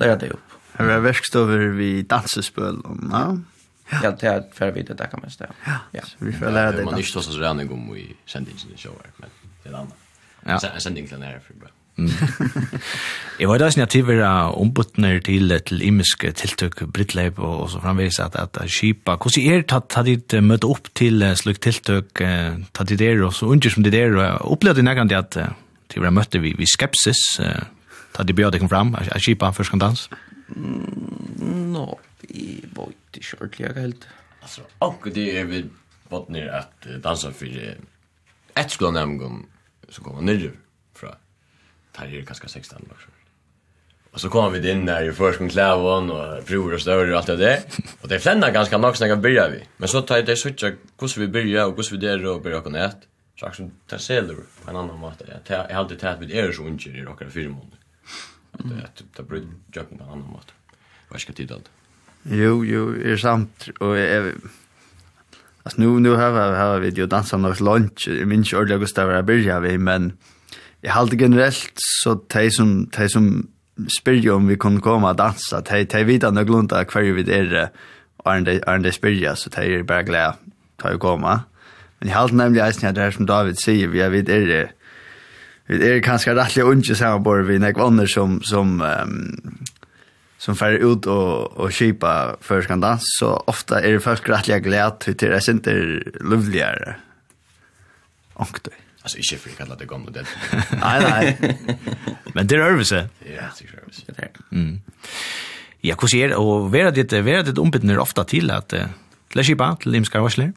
lærer 0.01 0.19
det 0.21 0.33
opp. 0.35 0.57
Her 0.75 0.97
er 0.97 1.05
verkstover 1.05 1.69
vi 1.77 1.91
dansespøl, 2.11 2.81
ja. 3.09 3.27
Ja. 3.91 4.01
Ja, 4.03 4.11
det 4.11 4.27
är 4.27 4.45
för 4.53 4.71
vi 4.71 4.83
det 4.83 5.07
kan 5.11 5.21
man 5.21 5.31
säga. 5.31 5.51
Ja. 5.93 6.03
Vi 6.19 6.33
får 6.33 6.51
lära 6.51 6.73
det. 6.73 6.85
Man 6.85 6.95
är 6.95 6.99
inte 6.99 7.23
så 7.23 7.39
redan 7.39 7.61
igång 7.61 7.97
i 7.97 8.17
sändningen 8.27 8.61
i 8.75 8.79
shower, 8.79 9.11
men 9.17 9.31
det 9.63 9.69
är 9.69 9.75
annat. 9.75 9.95
Ja. 10.47 10.61
Sen 10.61 10.81
sändningen 10.81 11.23
är 11.23 11.41
för 11.47 11.55
bra. 11.55 11.69
Jeg 13.41 13.49
var 13.49 13.59
da 13.59 13.69
sin 13.71 13.83
at 13.83 13.95
vi 13.95 14.03
var 14.03 14.57
ombudner 14.59 15.21
til 15.23 15.55
til 15.67 15.83
imiske 15.83 16.33
tiltøk, 16.33 16.83
brittleip 16.91 17.39
og 17.39 17.71
så 17.71 17.81
framvis 17.81 18.19
at, 18.19 18.35
at 18.35 18.71
kipa. 18.71 19.15
Hvordan 19.15 19.53
er 19.53 19.63
det 19.63 19.73
at 19.73 20.07
ditt 20.07 20.35
møte 20.43 20.67
opp 20.67 20.91
til 20.95 21.23
slik 21.37 21.61
tiltøk, 21.61 22.21
at 22.21 22.89
ditt 22.89 23.01
er 23.01 23.23
og 23.23 23.35
så 23.35 23.47
unger 23.47 23.71
som 23.71 23.83
det 23.83 23.93
där 23.93 24.17
og 24.17 24.53
opplevde 24.53 24.79
jeg 24.79 24.85
nærkant 24.85 25.13
at 25.13 25.39
til 25.89 26.03
vi 26.03 26.11
møtte 26.11 26.41
vi, 26.41 26.55
vi 26.59 26.67
skepsis, 26.67 27.41
at 28.19 28.27
ditt 28.27 28.37
bjør 28.37 28.51
deg 28.51 28.69
fram, 28.69 28.95
att 28.95 29.23
skipa 29.23 29.53
för 29.53 29.65
kan 29.65 29.79
dans? 29.79 30.09
no, 30.57 31.99
vi 32.29 32.65
var 32.75 32.89
det 33.15 33.23
ikke 33.23 33.41
ordentlig, 33.41 33.67
jeg 33.67 33.83
helt. 33.83 34.09
Altså, 34.43 34.69
akkurat 34.81 35.15
det 35.15 35.27
er 35.39 35.45
vi 35.45 35.65
bort 36.11 36.31
ned 36.31 36.49
at 36.49 36.89
dansa 37.05 37.31
for 37.33 37.47
ett 38.57 38.71
skolan 38.71 38.95
nämgon 38.95 39.47
så 39.89 40.03
kommer 40.03 40.17
han 40.23 40.27
ner 40.27 40.53
fra 40.95 41.17
tar 41.93 42.07
det 42.07 42.27
kanske 42.27 42.49
16 42.49 42.89
år. 42.91 43.09
Och 44.11 44.21
så 44.21 44.29
kommer 44.29 44.51
vi 44.51 44.71
in 44.71 44.87
där 44.87 45.09
i 45.09 45.13
förskon 45.13 45.49
klävon 45.49 46.11
och 46.11 46.45
bror 46.45 46.75
och 46.75 46.81
större 46.81 47.13
och 47.13 47.19
allt 47.19 47.27
det 47.27 47.37
där. 47.37 47.61
Och 48.01 48.09
det 48.09 48.21
flända 48.21 48.51
ganska 48.51 48.79
nog 48.79 48.97
snacka 48.97 49.17
börja 49.17 49.49
vi. 49.49 49.65
Men 49.77 49.89
så 49.89 50.03
tar 50.03 50.23
det 50.23 50.37
switcha 50.37 50.73
hur 51.01 51.21
vi 51.21 51.29
börja 51.29 51.67
och 51.67 51.77
hur 51.77 51.91
vi 51.91 52.07
där 52.07 52.27
och 52.27 52.43
börja 52.43 52.61
kunna 52.61 52.85
ett. 52.85 52.99
Så 53.41 53.47
också 53.47 53.71
tar 53.87 53.99
selur 53.99 54.45
på 54.65 54.71
en 54.71 54.77
annan 54.77 54.99
måte. 54.99 55.41
Jag 55.47 55.59
har 55.59 55.65
alltid 55.65 55.99
tagit 55.99 56.21
vid 56.21 56.31
er 56.31 56.53
så 56.53 56.63
unger 56.63 56.97
i 56.97 57.03
rockar 57.03 57.31
fyra 57.31 57.49
månader. 57.49 57.79
Att 58.85 59.03
det 59.17 59.23
blir 59.23 59.47
jag 59.73 59.89
på 59.89 59.95
en 59.95 60.01
annan 60.01 60.19
måte. 60.19 60.53
Vad 61.09 61.21
ska 61.21 61.33
tid 61.33 61.53
allt? 61.53 61.71
Jo, 62.31 62.65
jo, 62.65 62.95
är 63.05 63.17
sant. 63.17 63.69
Och 63.81 63.97
jag... 63.99 64.33
Alltså 65.63 65.81
nu, 65.81 65.87
nu 66.01 66.11
har 66.11 66.31
vi, 66.31 66.57
har 66.57 66.79
vi 66.79 66.89
ju 66.89 67.07
dansat 67.07 67.41
något 67.41 67.61
lunch. 67.61 68.09
Jag 68.09 68.29
minns 68.29 68.47
inte 68.47 68.57
ordentligt 68.57 68.81
Gustav 68.81 69.11
jag 69.11 69.25
började 69.25 69.69
vi, 69.69 69.79
men 69.79 70.13
jag 70.81 70.93
hade 70.93 71.17
generellt 71.17 71.73
så 71.77 72.21
de 72.29 72.51
som, 72.51 72.89
de 72.97 73.09
som 73.09 73.47
spyrir 74.01 74.31
om 74.31 74.47
vi 74.47 74.57
kan 74.57 74.81
komma 74.81 75.11
och 75.11 75.17
dansa, 75.17 75.61
de, 75.61 75.85
de 75.85 76.05
vet 76.05 76.25
att 76.25 76.47
glunda 76.47 76.85
kvar 76.85 77.03
vi 77.03 77.23
det 77.23 77.39
är 77.39 77.71
och 78.17 78.81
de 78.81 78.93
spyrir, 78.93 79.35
så 79.35 79.51
de 79.51 79.61
är 79.61 79.83
bara 79.83 80.03
glada 80.03 80.37
att 80.77 80.91
jag 80.91 81.01
komma. 81.01 81.41
Men 81.99 82.09
jag 82.09 82.17
hade 82.17 82.35
nämligen 82.35 82.67
eisen 82.67 82.89
att 82.89 82.95
det 82.95 83.01
här 83.01 83.11
som 83.11 83.27
David 83.27 83.59
säger, 83.59 83.89
vi 83.89 84.09
vet 84.09 84.29
är 84.29 84.47
det 84.47 84.71
Vi 85.67 85.81
er 85.89 86.01
kanskje 86.01 86.35
rettelig 86.35 86.65
unge 86.65 86.83
sammen, 86.85 86.97
sammanbord 86.97 87.47
vi 87.47 87.59
nek 87.59 87.79
vanner 87.79 88.07
som, 88.07 88.43
som 88.43 88.81
um, 88.81 89.65
som 90.45 90.57
färre 90.57 90.79
ut 90.79 91.07
och, 91.07 91.53
och 91.53 91.73
kipa 91.73 92.37
för 92.41 92.63
skandans 92.63 93.03
så 93.19 93.43
ofta 93.47 93.83
är 93.83 93.93
det 93.93 94.01
folk 94.01 94.29
rättliga 94.29 94.59
glädje 94.59 95.15
till 95.15 95.31
det 95.31 95.49
är 95.49 95.51
inte 95.51 96.03
lovligare. 96.21 96.97
Och 98.33 98.61
det. 98.63 98.71
Alltså 99.03 99.19
inte 99.19 99.37
för 99.37 99.51
att 99.51 99.57
kalla 99.57 99.75
det 99.75 99.87
gamla 99.87 100.11
det. 100.11 100.27
nej, 100.71 101.01
nej. 101.11 101.59
Men 102.35 102.47
det 102.47 102.55
är 102.55 102.59
överse. 102.59 103.09
Ja, 103.19 103.43
det 103.59 103.65
är 103.65 103.83
överse. 103.83 104.29
Mm. 104.53 104.81
Ja, 105.81 105.97
hur 106.01 106.09
ser 106.09 106.35
och 106.35 106.75
vera 106.75 106.91
det 106.91 107.13
vera 107.13 107.43
det 107.43 107.61
ombitner 107.61 107.99
ofta 107.99 108.25
till 108.25 108.51
att 108.51 108.69
till 108.69 109.41
att 109.41 109.47
kipa 109.47 109.77
till 109.77 109.91
limskar 109.91 110.21
varsler? 110.21 110.53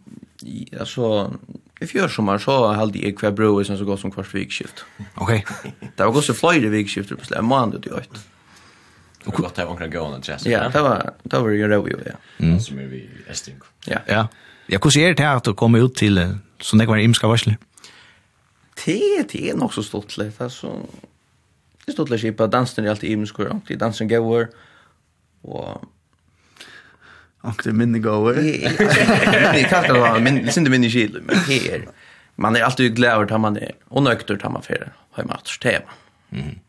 Alltså, 0.79 1.33
i 1.79 1.87
fjör 1.87 2.07
sommar 2.07 2.37
så 2.37 2.73
hade 2.73 2.99
jag 2.99 3.17
kvar 3.17 3.31
broer 3.31 3.63
som 3.63 3.77
så 3.77 3.85
gott 3.85 3.99
som 3.99 4.11
kvarsvikskift. 4.11 4.85
Okej. 5.15 5.45
Okay. 5.49 5.71
det 5.95 6.05
var 6.05 6.11
gott 6.11 6.25
så 6.25 6.33
vikskifter 6.33 6.69
vikskiftet 6.69 7.19
på 7.19 7.25
slä, 7.25 7.41
månad 7.41 7.81
det 7.81 7.89
Det 9.23 9.25
var 9.25 9.37
gott 9.37 9.59
att 9.59 9.67
omkring 9.67 9.91
gående 9.91 10.17
och 10.17 10.29
jazz. 10.29 10.45
Ja, 10.45 10.69
det 10.69 10.81
var 10.81 11.13
det 11.23 11.39
var 11.39 11.49
ju 11.49 11.67
roligt, 11.67 12.07
ja. 12.37 12.59
Som 12.59 12.79
är 12.79 12.83
vi 12.83 13.09
Esting. 13.29 13.55
Ja. 13.85 13.99
Ja. 14.05 14.27
ja 14.67 14.79
kunde 14.79 14.93
se 14.93 15.13
det 15.13 15.23
här 15.23 15.35
att 15.35 15.55
komma 15.55 15.77
ut 15.77 15.95
till 15.95 16.37
så 16.61 16.75
det 16.75 16.85
var 16.85 16.97
imska 16.97 17.27
varsel. 17.27 17.55
Det 18.85 19.31
det 19.31 19.49
är 19.49 19.55
nog 19.55 19.73
så 19.73 19.83
stort 19.83 20.17
lite 20.17 20.43
alltså. 20.43 20.79
Det 21.85 21.91
stort 21.91 22.09
lite 22.09 22.31
på 22.31 22.47
dansen 22.47 22.85
är 22.85 22.89
alltid 22.89 23.11
imska 23.11 23.49
och 23.49 23.61
det 23.67 23.75
dansen 23.75 24.07
går 24.07 24.47
och 25.41 25.81
Och 27.41 27.65
minne 27.65 27.99
går. 27.99 28.33
Det 29.53 29.63
kan 29.69 29.83
det 29.83 29.93
vara 29.93 30.19
men 30.19 30.45
det 30.45 30.51
synd 30.51 30.69
minne 30.69 30.89
skil 30.89 31.21
men 31.23 31.35
det 31.47 31.71
här. 31.71 31.87
Man 32.35 32.55
är 32.55 32.61
alltid 32.61 32.95
glad 32.95 33.31
att 33.31 33.41
man 33.41 33.57
är 33.57 33.71
och 33.87 34.03
nöktert 34.03 34.43
att 34.43 34.51
man 34.51 34.61
får 34.61 34.93
hemma 35.15 35.33
att 35.33 35.61
tema. 35.61 35.91
Mm. 36.31 36.59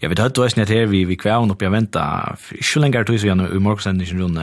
Ja, 0.00 0.08
vi 0.08 0.22
hade 0.22 0.34
då 0.34 0.48
snett 0.48 0.68
här 0.68 0.86
vi 0.86 1.04
vi 1.04 1.16
kvar 1.16 1.50
upp 1.50 1.62
jag 1.62 1.70
vänta. 1.70 2.36
Inte 2.52 2.78
längre 2.78 3.04
tog 3.04 3.20
så 3.20 3.26
jag 3.26 3.36
nu 3.36 3.48
i 3.48 3.58
morgonsändningen 3.58 4.18
runt 4.18 4.38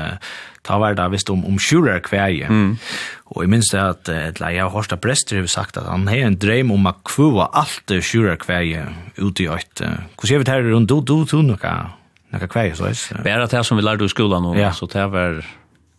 ta 0.68 0.78
var 0.80 0.94
där 0.94 1.10
visst 1.10 1.30
om 1.30 1.46
om 1.46 1.60
sjurer 1.60 2.00
kväje. 2.00 2.46
Mm. 2.46 2.78
Och 3.24 3.44
jag 3.44 3.50
minns 3.50 3.72
det 3.72 3.90
att 3.90 4.10
ett 4.10 4.40
leja 4.40 4.68
Horsta 4.68 4.98
Prester 4.98 5.40
har 5.40 5.46
sagt 5.46 5.78
att 5.78 5.88
han 5.88 6.08
har 6.08 6.16
en 6.16 6.38
dröm 6.38 6.72
om 6.72 6.86
att 6.86 7.04
kvua 7.04 7.46
allt 7.46 7.92
sjurer 8.04 8.36
kväje 8.36 8.86
ute 9.16 9.44
i 9.44 9.46
ett. 9.46 9.82
Hur 10.22 10.28
ser 10.28 10.38
vi 10.38 10.44
det 10.44 10.52
här 10.52 10.62
runt 10.62 10.90
då 10.90 11.02
då 11.02 11.24
du, 11.24 11.42
några 11.42 11.90
några 12.30 12.48
kvar 12.48 12.72
så 12.76 12.86
är 12.86 13.18
det. 13.18 13.24
Bara 13.24 13.48
det 13.48 13.52
här 13.56 13.64
som 13.64 13.78
vi 13.78 13.84
lärde 13.84 14.06
i 14.06 14.10
skolan 14.10 14.46
och 14.46 14.60
ja. 14.60 14.74
så 14.74 14.86
det 14.86 15.08
var 15.08 15.46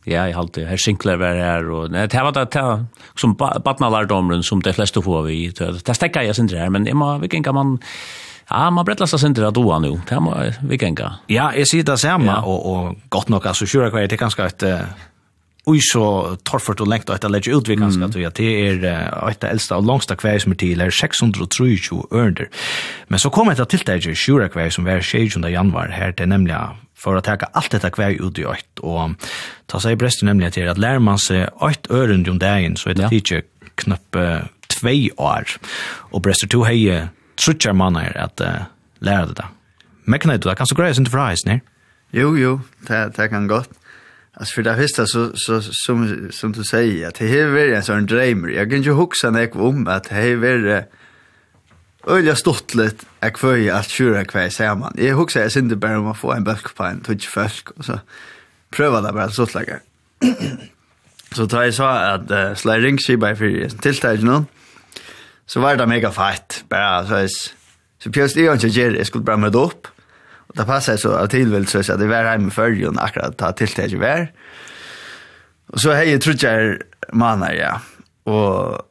ja, 0.04 0.28
i 0.28 0.32
halte 0.32 0.64
här 0.64 0.76
Sinclair 0.76 1.16
var 1.16 1.34
her 1.34 1.70
og 1.70 1.90
nei, 1.92 2.06
det 2.06 2.22
var 2.22 2.32
det 2.32 2.46
ta 2.52 2.84
som 3.16 3.34
batnalardomren 3.36 4.42
som 4.42 4.62
de 4.62 4.72
fleste 4.72 5.02
får 5.02 5.22
vi. 5.26 5.50
Det 5.50 5.96
stekka 5.96 6.22
jeg 6.24 6.36
sindre 6.36 6.58
her, 6.58 6.70
men 6.70 6.86
jeg 6.86 6.96
må, 6.96 7.18
vilken 7.18 7.42
kan 7.42 7.54
man 7.54 7.78
Ja, 8.50 8.70
man 8.70 8.84
brettlas 8.84 9.10
sig 9.10 9.26
inte 9.26 9.48
att 9.48 9.54
doa 9.54 9.78
nu. 9.78 10.00
Det 10.08 10.20
må 10.20 10.52
vi 10.60 10.76
gänga. 10.76 11.14
Ja, 11.26 11.54
jag 11.54 11.68
ser 11.68 11.82
det 11.82 11.98
samma 11.98 12.26
ja. 12.26 12.42
och, 12.42 12.72
och 12.72 12.96
gott 13.08 13.28
nog 13.28 13.46
alltså 13.46 13.66
sure 13.66 13.90
kvar 13.90 14.00
det 14.00 14.16
ganska 14.16 14.46
ett 14.46 14.62
Oj 15.64 15.80
så 15.80 16.36
torfort 16.42 16.80
och 16.80 16.86
lengt 16.86 17.10
att 17.10 17.20
det 17.20 17.28
lägger 17.28 17.58
ut 17.58 17.68
vi 17.68 17.76
ganska 17.76 18.04
att 18.04 18.34
det 18.34 18.68
är 18.68 18.84
ett 19.30 19.44
äldsta 19.44 19.76
och 19.76 19.84
längsta 19.84 20.16
kvar 20.16 20.38
som 20.38 20.54
till 20.54 20.80
är 20.80 20.90
623 20.90 21.76
örder. 22.10 22.48
Men 23.08 23.18
så 23.18 23.30
kommer 23.30 23.54
det 23.54 23.64
till 23.64 23.82
det 23.84 24.16
sure 24.16 24.48
kvar 24.48 24.70
som 24.70 24.84
var 24.84 25.00
16. 25.00 25.42
januari 25.42 25.92
här 25.92 26.14
det 26.16 26.26
nämligen 26.26 26.60
för 26.96 27.16
att 27.16 27.24
ta 27.24 27.36
allt 27.52 27.70
detta 27.70 27.90
kvar 27.90 28.10
ut 28.10 28.38
i 28.38 28.42
ett 28.42 28.78
och 28.78 29.10
ta 29.66 29.80
sig 29.80 29.96
bröst 29.96 30.22
nämligen 30.22 30.52
till 30.52 30.68
att 30.68 30.78
lära 30.78 30.98
man 30.98 31.18
sig 31.18 31.42
ett 31.70 31.90
örnd 31.90 32.28
om 32.28 32.38
dagen 32.38 32.76
så 32.76 32.90
är 32.90 32.94
det 32.94 33.08
inte 33.12 33.42
knappt 33.74 34.16
2 34.80 34.88
år. 35.16 35.46
Och 36.10 36.20
bröster 36.20 36.48
to 36.48 36.64
heje 36.64 37.08
trutjar 37.38 37.72
mannar 37.72 38.12
at 38.16 38.40
uh, 38.40 38.66
læra 39.00 39.26
det 39.26 39.38
da. 39.38 39.48
Mekna 40.04 40.36
du 40.36 40.48
det 40.48 40.56
kan 40.56 40.66
så 40.66 40.74
greia 40.74 40.94
sin 40.94 41.04
til 41.04 41.12
frais, 41.12 41.44
nei? 41.46 41.60
Jo, 42.12 42.34
jo, 42.36 42.60
det, 42.88 43.16
det 43.16 43.30
kan 43.30 43.48
godt. 43.48 43.68
Altså, 44.36 44.54
for 44.54 44.62
det 44.62 44.76
første, 44.76 45.06
så, 45.06 45.30
så 45.36 45.58
som, 45.86 46.06
som 46.30 46.52
du 46.52 46.62
sier, 46.64 47.08
at 47.08 47.18
det 47.18 47.28
här 47.28 47.56
är 47.58 47.76
en 47.76 47.82
sånn 47.82 48.06
drömmer. 48.06 48.52
Jeg 48.54 48.70
kan 48.70 48.78
ikke 48.78 48.94
huxa 48.94 49.30
nek 49.30 49.56
om 49.56 49.88
at 49.88 50.08
det 50.08 50.14
här 50.14 50.44
är 50.44 50.84
Ölja 52.06 52.36
stått 52.36 52.74
lite 52.74 53.04
jag 53.20 53.34
kvöj 53.34 53.70
att 53.70 53.88
köra 53.88 54.24
kvöj 54.24 54.50
säger 54.50 54.74
man. 54.74 54.94
Jag 54.96 55.16
huxar 55.16 55.40
jag 55.40 55.52
synd 55.52 55.78
bara 55.78 55.98
om 55.98 56.06
att 56.06 56.18
få 56.18 56.32
en 56.32 56.44
bök 56.44 56.74
på 56.74 56.84
en 56.84 57.00
touch 57.00 57.28
färsk 57.28 57.70
och 57.70 57.84
så 57.84 58.00
pröva 58.70 59.00
det 59.00 59.12
bara 59.12 59.30
så 59.30 59.46
lägga. 59.54 59.76
så 61.32 61.46
tar 61.48 61.62
jag 61.62 61.74
så 61.74 61.84
att 61.84 62.30
uh, 62.30 62.54
sliding 62.54 62.98
sig 62.98 63.16
by 63.16 63.34
för 63.34 63.68
tilltagen 63.78 64.24
någon 64.24 64.46
så 65.48 65.60
var 65.60 65.76
det 65.76 65.86
mega 65.86 66.10
fett. 66.10 66.64
Bara 66.68 67.06
så 67.06 67.14
är 67.14 67.28
så 67.98 68.10
pjöst 68.12 68.36
är 68.36 68.50
och 68.50 68.64
ger, 68.64 68.90
jag 68.90 69.06
skulle 69.06 69.24
bara 69.24 69.36
med 69.36 69.56
upp. 69.56 69.86
Och 70.48 70.56
det 70.56 70.64
passade 70.64 70.98
så 70.98 71.16
av 71.16 71.26
tillvält 71.26 71.68
så 71.68 71.78
att 71.78 71.98
det 71.98 72.06
var 72.06 72.24
hemma 72.24 72.50
förr 72.50 72.86
och 72.86 73.04
akkurat 73.04 73.38
ta 73.38 73.52
till 73.52 73.72
det 73.76 73.86
ju 73.86 73.98
var. 73.98 74.32
Och 75.66 75.80
så 75.80 75.92
hej 75.92 76.20
tror 76.20 76.36
jag 76.40 76.76
manar 77.12 77.52
ja. 77.52 77.80
Och 78.32 78.82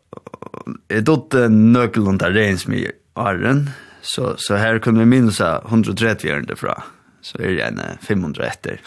är 0.88 1.02
dot 1.02 1.34
nökeln 1.50 2.18
där 2.18 2.32
rens 2.32 2.68
med 2.68 2.92
arren. 3.14 3.70
Så 4.02 4.36
så 4.38 4.56
här 4.56 4.80
kunde 4.80 5.00
vi 5.00 5.06
minns 5.06 5.42
130 5.42 6.34
år 6.34 6.56
fra. 6.56 6.84
Så 7.22 7.38
är 7.38 7.48
det 7.48 7.62
en 7.62 7.82
500 8.02 8.46
efter. 8.46 8.82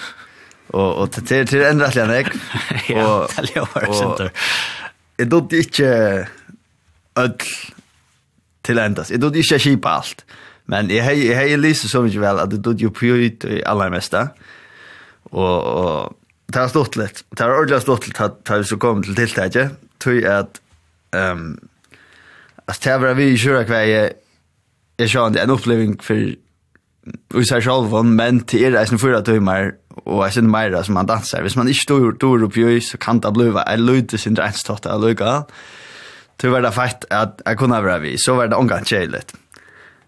Och 0.66 1.02
och 1.02 1.12
till 1.12 1.46
till 1.46 1.62
ändrat 1.62 1.94
länek. 1.94 2.26
Och 2.88 3.30
det 3.36 3.56
låter 3.56 3.92
sånt. 3.92 4.20
Är 5.16 5.24
dot 5.24 5.52
inte 5.52 6.28
öll 7.18 7.34
til 8.64 8.78
endast. 8.78 9.10
Jeg 9.10 9.20
trodde 9.20 9.40
ikke 9.40 9.56
jeg 9.56 9.66
kjipa 9.66 9.96
alt. 10.00 10.24
Men 10.70 10.90
jeg 10.90 11.04
har 11.04 11.16
jeg 11.18 11.36
hei 11.36 11.56
lyst 11.58 11.88
så 11.90 12.02
mye 12.04 12.22
vel 12.22 12.42
at 12.42 12.52
jeg 12.54 12.62
trodde 12.62 12.84
jo 12.84 12.90
ut 12.90 13.46
i 13.50 13.62
aller 13.66 13.90
meste. 13.90 14.28
Og, 15.32 15.64
og 15.64 16.16
det 16.46 16.60
har 16.60 16.70
stått 16.70 16.98
litt. 17.00 17.24
Det 17.30 17.42
har 17.42 17.56
ordentlig 17.56 17.80
stått 17.82 18.06
litt 18.06 18.20
at 18.22 18.52
vi 18.52 18.68
så 18.68 18.78
kom 18.78 19.02
til 19.02 19.18
tiltaket. 19.18 19.74
Tøy 20.00 20.22
at 20.28 20.60
um, 21.16 21.58
at 22.70 22.78
det 22.84 23.00
var 23.02 23.18
vi 23.18 23.32
i 23.32 23.40
kjøra 23.40 23.66
hver 23.66 23.88
jeg 23.88 24.12
jeg 25.00 25.10
sa 25.10 25.26
en 25.26 25.50
oppleving 25.50 25.94
for 26.04 26.14
vi 27.34 27.44
seg 27.48 27.64
selv, 27.64 27.94
men 28.04 28.42
til 28.44 28.68
er 28.68 28.82
eisen 28.82 29.00
fyra 29.00 29.22
tøymer 29.24 29.72
og 30.04 30.20
jeg 30.26 30.34
synes 30.36 30.52
mer 30.52 30.82
som 30.84 30.94
man 30.94 31.08
danser. 31.08 31.40
Hvis 31.40 31.56
man 31.56 31.68
ikke 31.68 31.82
står, 31.82 32.10
står 32.20 32.58
i 32.68 32.80
så 32.84 32.98
kan 33.00 33.18
det 33.20 33.32
bli 33.34 33.48
en 33.48 33.80
løyde 33.80 34.18
sin 34.18 34.36
regnstått 34.38 34.86
av 34.86 35.00
løyga. 35.00 35.24
Ja 35.24 35.42
tror 36.40 36.56
var 36.56 36.64
det 36.64 36.72
fett 36.72 37.04
at 37.10 37.42
jeg 37.46 37.58
kunne 37.60 37.82
være 37.84 38.00
vi. 38.00 38.16
Så 38.18 38.34
var 38.34 38.48
det 38.48 38.56
omgang 38.56 38.86
tjejligt. 38.86 39.34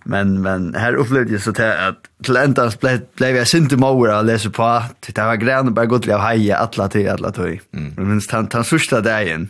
Men, 0.05 0.43
men 0.43 0.75
här 0.75 0.95
upplevde 0.95 1.33
jag 1.33 1.43
så 1.43 1.53
till 1.53 1.65
att 1.65 2.09
till 2.25 2.37
ändans 2.37 2.81
ble, 2.81 3.01
blev 3.15 3.37
jag 3.37 3.49
synd 3.49 3.73
i 3.73 3.77
mora 3.77 4.19
att 4.19 4.27
läsa 4.27 4.51
på. 4.51 4.83
Det 5.07 5.19
var 5.19 5.37
grann 5.37 5.67
och 5.67 5.73
bara 5.73 5.87
gått 5.87 6.09
av 6.09 6.21
haja 6.21 6.57
alla 6.57 6.89
till 6.89 7.09
alla 7.09 7.33
till. 7.33 7.61
Mm. 7.75 7.93
Men 7.97 8.09
minst 8.09 8.31
han, 8.31 8.49
han 8.53 8.65
sista 8.65 9.01
dagen. 9.01 9.49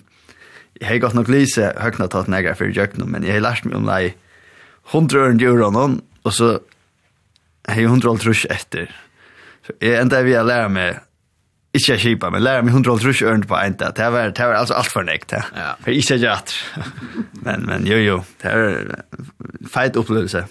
Jag 0.80 0.88
har 0.88 0.96
gått 0.96 1.14
nog 1.14 1.28
lise 1.28 1.72
högna 1.76 2.08
tagit 2.08 2.26
nägra 2.26 2.54
för 2.54 2.64
jökna 2.64 3.04
men 3.04 3.24
jag 3.24 3.32
har 3.32 3.40
lärt 3.40 3.64
mig 3.64 3.76
om 3.76 3.84
nej 3.84 4.16
hundra 4.92 5.20
ören 5.20 5.38
djur 5.38 5.66
av 5.66 5.72
någon 5.72 6.00
och 6.22 6.34
så 6.34 6.60
har 7.68 7.80
jag 7.80 7.88
hundra 7.88 8.10
allt 8.10 8.24
rush 8.24 8.46
efter. 8.50 8.96
Så 9.66 9.72
jag 9.78 10.00
enda 10.00 10.22
vi 10.22 10.34
har 10.34 10.44
lärt 10.44 10.70
mig 10.70 10.98
Ikke 11.72 11.94
jeg 11.94 12.00
kjipa, 12.02 12.28
men 12.28 12.42
lærer 12.44 12.64
meg 12.66 12.74
100 12.74 13.00
trus 13.00 13.22
ørn 13.24 13.46
på 13.48 13.56
en 13.56 13.76
dag. 13.80 13.94
Det 13.96 14.08
var, 14.12 14.32
det 14.36 14.44
var 14.44 14.58
altså 14.58 14.74
alt 14.76 14.92
for 14.92 15.06
nekt. 15.08 15.32
Ja. 15.32 15.70
For 15.80 15.90
ikke 15.90 16.18
jeg 16.20 16.32
at. 16.32 16.52
Men, 17.42 17.64
men 17.66 17.86
jo, 17.86 17.96
jo, 17.98 18.16
det 18.42 18.50
var 18.54 19.00
feit 19.66 19.96
opplevelse. 19.98 20.44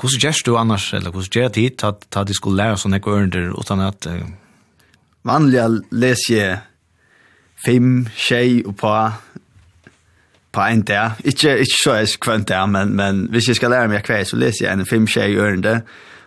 Hvordan 0.00 0.20
gjør 0.22 0.38
du 0.46 0.56
annars, 0.56 0.86
eller 0.96 1.10
hvordan 1.10 1.28
gjør 1.32 1.48
du 1.48 1.60
hit, 1.60 1.84
at, 1.84 2.06
at 2.16 2.28
de 2.28 2.34
skulle 2.34 2.56
lære 2.56 2.78
sånne 2.80 3.00
ørn 3.04 3.28
der, 3.34 3.50
utan 3.52 3.82
at... 3.84 4.06
Uh... 4.08 4.22
Vanlig 5.28 5.66
leser 5.92 6.36
jeg 6.36 6.56
fem, 7.66 8.06
tjej 8.16 8.62
og 8.64 8.76
på 8.80 8.94
på 10.56 10.64
en 10.64 10.82
dag. 10.82 11.20
Ikke, 11.24 11.58
ikke 11.58 11.76
så 11.84 11.94
jeg 11.98 12.08
kvønt 12.20 12.48
der, 12.48 12.66
men, 12.66 12.94
men 12.96 13.26
hvis 13.30 13.48
jeg 13.48 13.58
skal 13.58 13.70
lære 13.70 13.88
meg 13.92 14.06
hver, 14.06 14.24
så 14.24 14.38
leser 14.40 14.64
jeg 14.66 14.72
en 14.72 14.88
fem 14.88 15.06
tjej 15.06 15.34
i 15.34 15.36
ørende, 15.36 15.80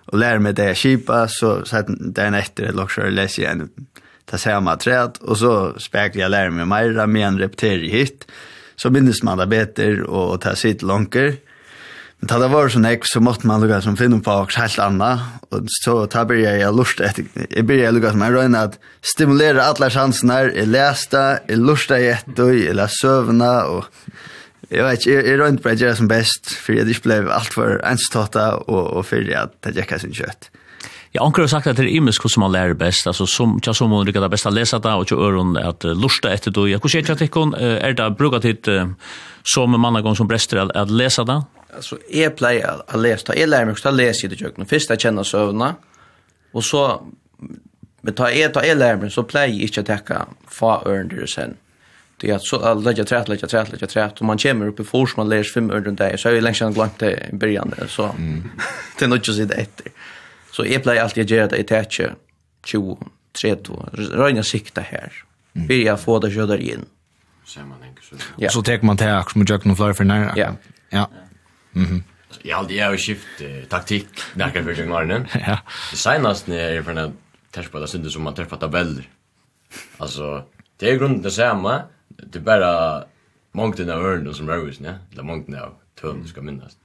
og 0.07 0.19
lærer 0.21 0.43
meg 0.43 0.57
det 0.57 0.67
jeg 0.69 0.77
kjipa, 0.83 1.23
så, 1.33 1.63
så 1.65 1.81
den 1.87 2.37
etter, 2.37 2.69
eller 2.69 2.85
også 2.85 3.09
leser 3.09 3.43
jeg 3.43 3.57
en 3.57 3.71
ta 4.29 4.37
samma 4.37 4.75
träd 4.75 5.17
och 5.21 5.37
så 5.37 5.79
speklar 5.79 6.21
jag 6.21 6.31
lära 6.31 6.49
mig 6.49 6.65
mer 6.65 7.07
med 7.07 7.27
en 7.27 7.39
repetering 7.39 7.91
hit 7.91 8.27
så 8.75 8.89
minns 8.89 9.23
man 9.23 9.37
det 9.37 9.47
bättre 9.47 10.03
och 10.03 10.41
ta 10.41 10.55
sitt 10.55 10.81
lånker 10.81 11.37
men 12.19 12.27
ta 12.27 12.39
det 12.39 12.47
var 12.47 12.69
så 12.69 12.79
näck 12.79 12.99
så 13.03 13.19
måste 13.19 13.47
man 13.47 13.61
lugga 13.61 13.81
som 13.81 13.97
finna 13.97 14.19
på 14.19 14.31
också 14.31 14.59
helt 14.59 14.79
anna. 14.79 15.19
Och 15.49 15.59
så 15.67 16.05
ta 16.05 16.25
börja 16.25 16.57
jag 16.57 16.75
lust 16.75 16.99
efter 16.99 17.25
jag 17.49 17.65
börja 17.65 17.91
lugga 17.91 18.11
som 18.11 18.21
en 18.21 18.55
att 18.55 18.79
stimulera 19.01 19.63
alla 19.63 19.89
chanserna 19.89 20.39
är 20.39 20.65
lästa 20.65 21.37
är 21.37 21.55
lusta 21.55 21.99
jätte 21.99 22.43
och 22.43 22.49
eller 22.49 22.87
sövna 22.87 23.63
och 23.63 23.85
Jag 24.69 24.83
vet 24.83 25.05
inte, 25.05 25.29
jag 25.29 25.39
rönt 25.39 25.63
på 25.63 25.69
att 25.69 25.79
göra 25.79 25.95
som 25.95 26.07
bäst 26.07 26.51
för 26.51 26.73
jag 26.73 26.87
inte 26.87 27.01
blev 27.01 27.29
allt 27.29 27.53
för 27.53 27.81
enstata 27.85 28.55
och, 28.55 28.87
och 28.87 29.05
för 29.05 29.35
att 29.35 29.61
det 29.61 29.75
gick 29.75 29.99
sin 29.99 30.13
kött. 30.13 30.51
Ja, 31.13 31.23
anker 31.25 31.41
har 31.41 31.49
sagt 31.49 31.67
at 31.67 31.77
det 31.77 31.87
er 31.87 31.95
imisk 31.97 32.21
hvordan 32.21 32.43
man 32.43 32.51
lærer 32.53 32.75
best, 32.77 33.07
altså 33.09 33.25
som, 33.25 33.55
tja 33.65 33.73
som 33.73 33.89
hun 33.89 34.05
lykker 34.05 34.21
det 34.21 34.29
best 34.29 34.45
å 34.45 34.51
lese 34.53 34.77
det, 34.77 34.91
og 34.93 35.07
tja 35.09 35.17
øren 35.17 35.55
at 35.57 35.85
uh, 35.85 35.95
lusta 35.97 36.29
etter 36.29 36.53
det. 36.53 36.67
Hvordan 36.77 36.99
er 37.01 37.07
det 37.09 37.29
at 37.29 37.37
hun 37.39 37.55
er 37.87 37.95
det 37.97 38.09
bruket 38.17 38.45
hit 38.45 38.69
uh, 38.69 38.91
som 39.43 39.73
mannagång 39.73 40.19
som 40.19 40.29
brester 40.29 40.61
at, 40.61 40.75
at 40.77 40.93
lese 40.93 41.25
det? 41.25 41.39
Alltså 41.75 41.97
jag 42.09 42.37
pleier 42.37 42.81
att 42.87 42.99
läsa. 42.99 43.35
Jag 43.35 43.49
lär 43.49 43.65
mig 43.65 43.71
också 43.71 43.89
att 43.89 43.95
läsa 43.95 44.27
i 44.27 44.29
det 44.29 44.35
kökna. 44.35 44.65
Först 44.65 44.89
jag 44.89 44.99
känner 45.01 45.23
sövna. 45.23 45.75
Och 46.51 46.65
så 46.65 47.07
men 48.01 48.13
ta 48.13 48.31
jag 48.31 48.53
ta 48.53 48.65
jag 48.65 48.77
lär 48.77 48.95
mig 48.95 49.11
så 49.11 49.23
pleier 49.23 49.47
jag 49.47 49.61
inte 49.61 49.79
att 49.79 49.85
täcka 49.85 50.25
fa 50.47 50.81
örnder 50.85 51.25
sen. 51.25 51.57
Det 52.17 52.29
är 52.29 52.39
så 52.41 52.59
att 52.59 52.83
lägga 52.83 53.03
trät 53.03 53.27
lägga 53.27 53.47
trät 53.47 53.71
lägga 53.71 53.87
trät 53.87 54.19
och 54.19 54.25
man 54.25 54.37
kommer 54.37 54.67
upp 54.67 54.79
i 54.79 54.83
fors 54.83 55.17
man 55.17 55.29
läser 55.29 55.53
fem 55.53 55.71
örnder 55.71 55.91
där 55.91 56.17
så 56.17 56.29
är 56.29 56.33
jag 56.33 56.43
längst 56.43 56.61
glömt 56.61 56.99
det 56.99 57.29
i 57.31 57.35
början 57.35 57.73
så. 57.87 58.15
Det 58.99 59.05
är 59.05 59.09
nog 59.09 59.27
just 59.27 59.49
det 59.49 59.55
efter. 59.55 59.91
Så 60.59 60.65
jeg 60.67 60.83
pleier 60.83 61.05
alltid 61.05 61.23
å 61.23 61.31
gjøre 61.31 61.51
det 61.53 61.57
i 61.61 61.63
tætje 61.63 62.05
20, 62.67 62.97
30, 63.39 63.75
røyne 64.19 64.41
sikta 64.43 64.83
her. 64.83 65.13
Vi 65.53 65.85
har 65.87 65.95
fått 65.95 66.25
det 66.25 66.33
kjødder 66.35 66.59
inn. 66.59 66.83
Ja. 68.37 68.51
Så 68.51 68.59
tek 68.67 68.83
man 68.83 68.99
til 68.99 69.07
akkurat 69.07 69.37
som 69.37 69.45
gjør 69.47 69.63
noen 69.69 69.77
flere 69.79 69.95
for 69.95 70.09
nær. 70.09 70.33
Ja. 70.35 70.49
Ja. 70.91 71.05
Mhm. 71.73 72.03
Jag 72.43 72.57
hade 72.57 72.73
jag 72.73 72.99
skift 72.99 73.41
taktik 73.69 74.07
när 74.35 74.51
jag 74.53 74.63
försökte 74.65 74.83
göra 74.83 75.25
Ja. 75.47 75.57
Det 75.91 75.97
senast 75.97 76.47
när 76.47 76.57
jag 76.57 76.75
är 76.75 76.83
för 76.83 76.93
när 76.93 77.11
testpa 77.51 77.79
det 77.79 77.87
syntes 77.87 78.13
som 78.13 78.23
man 78.23 78.33
testpa 78.33 78.57
tabeller. 78.57 79.09
Alltså 79.97 80.43
det 80.77 80.91
är 80.91 80.97
grunden 80.97 81.21
det 81.21 81.31
samma. 81.31 81.81
Det 82.07 82.39
bara 82.39 83.03
mångden 83.51 83.89
av 83.89 84.05
örnen 84.05 84.33
som 84.33 84.47
rörelsen, 84.47 84.85
ja. 84.85 84.93
Eller 85.11 85.23
mångden 85.23 85.55
av 85.55 85.75
tön 86.01 86.27
ska 86.27 86.41
minnas. 86.41 86.77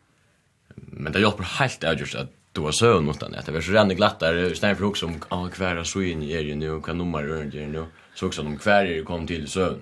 Men 0.75 1.13
det 1.13 1.21
hjälper 1.21 1.45
helt 1.45 1.85
avgjort 1.85 2.15
att 2.15 2.31
du 2.55 2.61
har 2.61 2.73
sövn 2.73 3.05
mot 3.05 3.21
den. 3.21 3.35
Det 3.47 3.53
var 3.53 3.61
så 3.61 3.73
renne 3.73 3.95
glattare, 3.95 4.55
snarare 4.55 4.77
för 4.77 4.85
också 4.85 5.07
om 5.07 5.15
ah, 5.29 5.49
kvära 5.49 5.85
svin 5.85 6.23
är 6.23 6.41
ju 6.41 6.55
nu, 6.55 6.81
kan 6.81 6.99
nummer 6.99 7.23
är 7.23 7.45
det 7.45 7.67
nu. 7.67 7.85
Så 8.15 8.27
också 8.27 8.43
om 8.43 8.59
kvära 8.59 9.05
kom 9.05 9.27
till 9.27 9.49
sövn. 9.49 9.81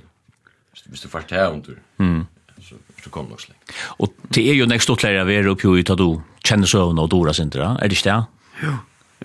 Visst 0.87 1.03
du 1.03 1.09
fart 1.09 1.31
här 1.31 1.51
under. 1.53 1.77
Mm. 1.99 2.27
Så 2.61 2.75
så 3.05 3.11
kom 3.11 3.27
nog 3.27 3.41
släng. 3.41 3.59
Och 3.83 4.15
det 4.29 4.51
är 4.51 4.55
ju 4.55 4.67
nästa 4.67 4.83
stort 4.83 5.05
av 5.05 5.31
er 5.31 5.47
uppe 5.47 5.69
ju 5.69 5.83
ta 5.83 5.95
då 5.95 6.23
känner 6.45 6.67
sövn 6.67 6.99
och 6.99 7.09
dora 7.09 7.33
sin. 7.33 7.51
Är 7.55 7.89
det 7.89 7.95
stä? 7.95 8.25
Jo. 8.63 8.73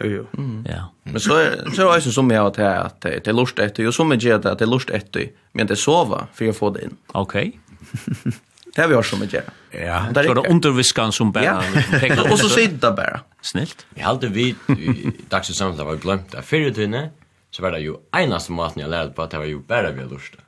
Jo 0.02 0.08
jo. 0.10 0.26
Mm. 0.38 0.66
Ja. 0.70 0.94
Men 1.04 1.20
så 1.20 1.30
så 1.76 1.92
är 1.92 1.96
det 1.96 2.12
som 2.12 2.30
jag 2.30 2.46
att 2.46 2.60
att 2.60 3.02
det 3.02 3.28
är 3.28 3.34
lust 3.34 3.60
efter. 3.60 3.84
Jo 3.84 3.92
som 3.92 4.12
är 4.12 4.18
det 4.18 4.46
att 4.46 4.60
det 4.60 4.66
är 4.66 4.70
lust 4.70 4.90
efter. 4.90 5.30
Men 5.52 5.68
det 5.68 5.76
sova 5.76 6.28
för 6.34 6.46
jag 6.46 6.56
får 6.56 6.72
det 6.72 6.84
in. 6.84 6.98
Okej. 7.08 7.60
Okay. 7.92 8.32
Det 8.78 8.84
har 8.84 8.90
vi 8.90 8.96
också 8.96 9.16
som 9.16 9.22
vi 9.26 9.28
gjør. 9.34 9.46
Ja, 9.74 10.04
det 10.14 10.22
er 10.30 10.50
underviskan 10.50 11.12
som 11.12 11.32
bare... 11.34 11.46
Ja. 11.46 12.22
og 12.32 12.38
så 12.38 12.50
sitter 12.50 12.78
det 12.78 12.96
bare. 12.96 13.24
Snilt. 13.42 13.88
Jeg 13.96 14.06
halte 14.06 14.30
vi 14.30 14.52
i 14.70 15.14
dagsens 15.32 15.58
samtale 15.58 15.88
var 15.88 15.98
glemt 16.04 16.30
det. 16.32 16.44
Fyrre 16.46 16.70
tøyne, 16.76 17.08
så 17.50 17.66
var 17.66 17.74
det 17.74 17.82
jo 17.82 17.96
eneste 18.14 18.54
maten 18.54 18.84
jeg 18.84 18.92
lærte 18.94 19.16
på 19.18 19.26
at 19.26 19.34
det 19.34 19.42
var 19.42 19.50
jo 19.50 19.64
bare 19.66 19.96
vi 19.98 20.06
lurte. 20.06 20.46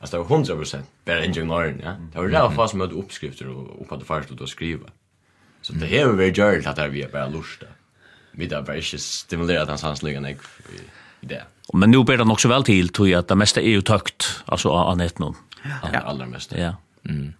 Alltså 0.00 0.16
det 0.16 0.24
var 0.24 0.28
hundra 0.34 0.56
prosent 0.56 0.90
bare 1.06 1.24
inte 1.24 1.40
ja. 1.40 1.94
Det 2.12 2.18
var 2.18 2.28
redan 2.28 2.54
fast 2.54 2.74
med 2.74 2.92
uppskrifter 2.92 3.48
og 3.48 3.80
upp 3.80 3.92
att 3.92 4.00
det 4.00 4.06
först 4.06 4.30
att 4.30 4.48
skriva. 4.48 4.88
Så 5.62 5.72
det 5.72 5.86
här 5.86 6.06
var 6.06 6.22
gjort 6.22 6.66
att 6.66 6.76
det 6.76 6.84
er 6.84 6.88
vi 6.88 7.06
bara 7.12 7.28
lusta. 7.28 7.66
Vi 8.32 8.48
har 8.54 8.62
bare 8.62 8.78
ikke 8.78 8.98
stimulerat 8.98 9.68
hans 9.68 9.82
hans 9.82 10.02
lygan 10.02 10.26
i 10.26 10.36
det. 11.20 11.42
Men 11.72 11.90
nu 11.90 12.04
ber 12.04 12.16
det 12.16 12.24
också 12.24 12.48
väl 12.48 12.64
till, 12.64 12.88
tror 12.88 13.08
jag, 13.08 13.18
att 13.18 13.28
det 13.28 13.34
mesta 13.34 13.60
är 13.60 13.70
ju 13.70 13.82
tökt, 13.82 14.42
alltså 14.46 14.68
av 14.68 14.96
nätet 14.96 15.18
nu. 15.18 15.32
Ja, 15.92 15.98
allra 15.98 16.26
mesta. 16.26 16.58
Ja. 16.58 16.76
Mm. 17.08 17.34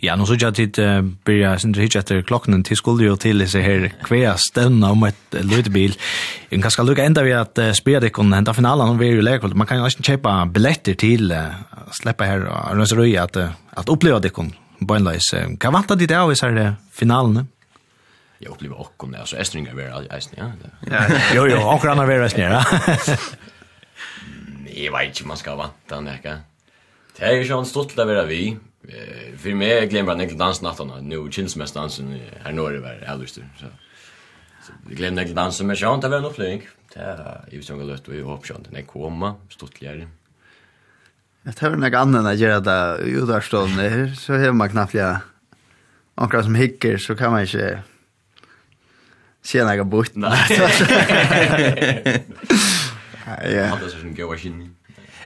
Ja, 0.00 0.16
nu 0.16 0.26
så 0.26 0.36
jag 0.38 0.54
tid 0.54 0.78
uh, 0.78 1.02
börja 1.24 1.58
sen 1.58 1.72
det 1.72 1.96
etter 1.96 2.22
klockan 2.22 2.64
til 2.64 2.76
skulle 2.76 3.04
ju 3.04 3.16
till 3.16 3.38
disse 3.38 3.60
här 3.60 3.92
kvea 4.04 4.36
stanna 4.36 4.90
om 4.90 5.02
ett 5.04 5.32
lutbil. 5.32 5.96
Jeg 6.50 6.62
kan 6.62 6.70
skal 6.70 6.86
lucka 6.86 7.04
ända 7.04 7.22
vi 7.22 7.32
att 7.32 7.58
uh, 7.58 7.72
spela 7.72 8.00
det 8.00 8.10
kan 8.10 8.54
finalen 8.54 8.88
om 8.88 8.98
vi 8.98 9.06
ju 9.06 9.22
läkare. 9.22 9.54
Man 9.54 9.66
kan 9.66 9.78
ju 9.78 9.84
inte 9.84 10.02
köpa 10.02 10.46
billetter 10.46 10.94
till 10.94 11.32
uh, 11.32 11.38
släppa 11.92 12.24
här 12.24 12.80
och 12.80 12.88
så 12.88 12.96
röja 12.96 13.22
att 13.22 13.36
uh, 13.36 13.48
att 13.70 13.88
uppleva 13.88 14.18
det 14.18 14.30
kan 14.30 14.52
Hva 14.78 15.18
Kan 15.58 15.72
vanta 15.72 15.94
dit 15.94 16.10
av 16.10 16.32
i 16.32 16.36
så 16.36 16.46
här 16.46 16.74
finalen? 16.92 17.46
Jag 18.38 18.50
upplever 18.50 18.80
också 18.80 19.06
det, 19.06 19.18
altså 19.18 19.36
Estringa 19.36 19.74
vi 19.74 19.82
är 19.82 19.88
ja. 20.36 20.52
Ja, 20.90 21.06
jo 21.34 21.46
jo, 21.46 21.58
och 21.58 21.84
andra 21.84 22.06
vi 22.06 22.14
är 22.14 22.38
ja. 22.38 22.64
Jeg 24.76 24.92
vet 24.92 25.06
inte 25.06 25.26
man 25.26 25.36
ska 25.36 25.54
vanta 25.56 26.00
näka. 26.00 26.38
Det 27.16 27.24
er 27.24 27.38
jo 27.38 27.46
sånn 27.48 27.64
stort 27.64 27.94
til 27.94 28.02
å 28.02 28.04
være 28.04 28.26
vi, 28.28 28.40
eh 28.88 29.38
för 29.38 29.54
mig 29.54 29.68
jag 29.68 29.90
glömmer 29.90 30.12
en 30.12 30.38
dansnatten 30.38 30.92
nu 31.02 31.30
chins 31.30 31.56
mest 31.56 31.74
dansen 31.74 32.20
här 32.44 32.52
det 32.52 32.80
var 32.80 33.04
alltså 33.08 33.40
så 33.40 33.46
så 33.58 33.66
jag 34.88 34.96
glömde 34.96 35.24
den 35.24 35.34
dans 35.34 35.56
som 35.56 35.68
jag 35.68 35.78
sjön 35.78 36.00
där 36.00 36.08
var 36.08 36.20
nog 36.20 36.34
flink 36.34 36.62
där 36.94 37.44
ju 37.50 37.62
som 37.62 37.78
jag 37.78 37.88
lust 37.88 38.08
och 38.08 38.14
jag 38.14 38.24
hoppas 38.24 38.50
att 38.50 38.70
den 38.70 38.84
kommer 38.84 39.34
stortligare 39.48 40.08
Jag 41.42 41.56
tar 41.56 41.70
några 41.70 41.98
annan 41.98 42.26
att 42.26 42.38
göra 42.38 42.60
det 42.60 43.02
i 43.04 43.10
Udarstånd 43.10 43.70
här, 43.70 44.14
så 44.18 44.32
har 44.32 44.52
man 44.52 44.70
knappt 44.70 44.94
jag 44.94 45.16
några 46.14 46.42
som 46.42 46.54
hickar 46.54 46.96
så 46.96 47.16
kan 47.16 47.32
man 47.32 47.40
inte 47.40 47.82
se 49.42 49.64
några 49.64 49.84
bort. 49.84 50.10
Nej. 50.14 52.22
Ja. 53.28 53.36
Det 53.42 53.58
är 53.58 53.88
så 53.88 53.98
som 53.98 54.14
går 54.14 54.46
i 54.46 54.70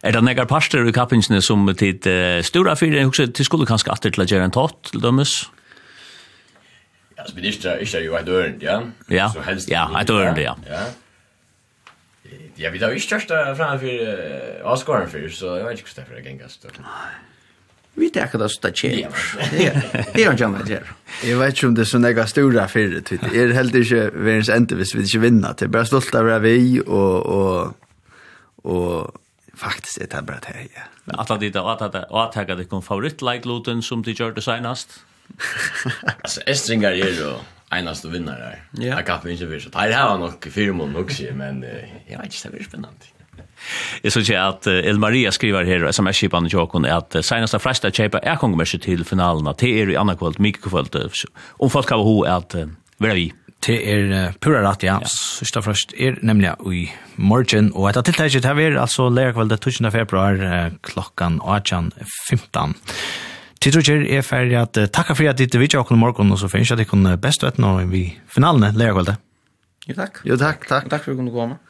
Er 0.00 0.16
det 0.16 0.22
negar 0.24 0.46
parster 0.48 0.86
i 0.88 0.92
kappingsene 0.96 1.42
som 1.44 1.66
tid 1.76 2.06
uh, 2.08 2.40
stora 2.46 2.72
fyrir, 2.78 3.02
jeg 3.02 3.10
husker 3.10 3.32
til 3.36 3.44
skulle 3.44 3.68
kanskje 3.68 3.92
atter 3.92 4.14
til 4.14 4.24
å 4.24 4.28
gjøre 4.30 4.48
en 4.48 4.54
tott, 4.54 4.78
til 4.88 5.02
dømes? 5.04 5.34
Ja, 7.18 7.26
så 7.28 7.36
blir 7.36 7.50
det 7.50 7.74
ikke 7.84 8.00
jo 8.06 8.16
et 8.16 8.30
ørend, 8.32 8.64
ja? 8.64 8.78
Ja, 9.12 9.28
ja, 9.68 9.84
et 10.00 10.12
ørend, 10.12 10.40
ja. 10.40 10.56
Ja. 10.68 10.86
Ja, 12.60 12.70
vi 12.72 12.80
tar 12.80 12.92
ikke 12.92 13.06
største 13.06 13.36
framfor 13.56 13.92
uh, 13.92 14.72
avskåren 14.72 15.12
før, 15.12 15.28
så 15.32 15.58
jeg 15.58 15.68
vet 15.68 15.82
ikke 15.82 15.92
hvordan 15.92 16.00
det 16.00 16.06
er 16.06 16.08
for 16.08 16.20
å 16.20 16.24
gengast. 16.24 16.66
Vi 18.00 18.08
tar 18.14 18.34
det 18.40 18.50
som 18.54 18.64
det 18.64 18.74
kjer. 18.80 19.22
Det 20.14 20.20
er 20.22 20.26
jo 20.26 20.32
ikke 20.32 20.48
en 20.48 20.58
kjer. 20.68 20.92
Jeg 21.26 21.38
vet 21.40 21.56
ikke 21.56 21.68
om 21.68 21.74
det 21.76 21.84
er 21.84 21.90
så 21.90 22.00
nega 22.00 22.24
stora 22.30 22.68
fyrir, 22.72 23.02
jeg 23.10 23.42
er 23.42 23.56
helt 23.56 23.76
ikke 23.76 24.06
verens 24.14 24.48
ende 24.52 24.78
hvis 24.78 24.94
vi 24.96 25.04
ikke 25.04 25.26
vinner. 25.26 25.56
Det 25.58 25.68
er 25.68 25.74
bare 25.74 25.88
stolt 25.88 26.14
av 26.16 26.28
det 26.30 26.38
vi, 26.46 26.78
og, 26.86 27.26
og, 27.26 27.74
og 28.64 29.19
Faktiskt 29.60 29.98
är 29.98 30.06
det 30.16 30.22
bara 30.22 30.38
det 30.38 30.46
här, 30.46 30.66
ja. 30.74 31.14
Alla 31.14 31.38
dit 31.38 31.56
och 31.56 31.82
att 31.82 32.46
det 32.46 32.64
kom 32.64 32.82
favoritlajkluten 32.82 33.82
som 33.82 34.02
de 34.02 34.12
gjorde 34.12 34.42
senast? 34.42 34.88
Alltså, 36.22 36.40
Estringar 36.46 36.90
är 36.90 36.94
ju 36.94 37.34
enast 37.70 38.04
och 38.04 38.14
vinnare 38.14 38.42
här. 38.42 38.62
Ja. 38.72 38.96
Jag 38.96 39.06
kan 39.06 39.30
inte 39.30 39.46
visa. 39.46 39.68
Det 39.68 39.78
här 39.78 40.08
var 40.08 40.18
nog 40.18 40.52
fyra 40.52 40.72
mån 40.72 40.96
också, 40.96 41.22
men 41.32 41.62
jag 42.08 42.18
vet 42.18 42.24
inte, 42.24 42.48
det 42.48 42.50
blir 42.50 42.64
spännande. 42.64 43.04
Jeg 44.04 44.12
synes 44.12 44.30
at 44.30 44.66
El 44.66 44.98
Maria 44.98 45.30
skriver 45.30 45.64
her, 45.64 45.90
som 45.92 46.06
er 46.06 46.12
kjipan 46.12 46.46
i 46.46 46.48
Jokon, 46.48 46.84
at 46.84 47.16
seneste 47.24 47.58
flesta 47.58 47.90
kjipa 47.90 48.18
er 48.22 48.36
kongemerset 48.40 48.82
til 48.82 49.04
finalen, 49.04 49.46
at 49.46 49.60
det 49.60 49.82
er 49.82 49.92
i 49.92 49.98
annakvöld, 50.00 50.40
mykekvöld, 50.40 50.96
om 51.58 51.70
folk 51.70 51.88
har 51.88 52.02
ho 52.02 52.22
at 52.22 52.56
vera 52.98 53.14
vi. 53.14 53.32
Det 53.60 53.76
er 53.92 54.32
pura 54.40 54.62
rett, 54.64 54.86
ja. 54.88 54.96
Sørsta 55.04 55.60
først 55.60 55.92
er 56.00 56.16
nemlig 56.24 56.54
i 56.64 56.86
morgen, 57.20 57.68
og 57.76 57.90
etter 57.90 58.06
tiltaket 58.08 58.46
her 58.48 58.56
er 58.56 58.78
altså 58.80 59.10
lærkveldet 59.12 59.60
12. 59.60 59.90
februar 59.92 60.72
klokkan 60.86 61.36
18.15. 61.44 62.72
Tidrugger 63.60 64.06
er 64.08 64.24
ferdig 64.24 64.56
at 64.56 64.78
takka 64.88 65.12
for 65.12 65.28
at 65.28 65.36
ditt 65.36 65.52
vidtja 65.60 65.82
okken 65.82 66.00
morgen, 66.00 66.32
og 66.32 66.40
så 66.40 66.48
finnes 66.48 66.72
jeg 66.72 66.78
at 66.78 66.86
jeg 66.86 66.92
kunne 66.94 67.18
best 67.20 67.44
vetna 67.44 67.74
vi 67.90 68.06
finalene 68.32 68.72
lærkveldet. 68.72 69.20
Jo 69.90 69.96
takk. 69.98 70.22
Jo 70.24 70.40
takk, 70.40 70.64
takk. 70.68 70.88
Takk 70.88 71.04
for 71.04 71.12
at 71.12 71.18
du 71.18 71.20
kunne 71.20 71.34
komme. 71.34 71.60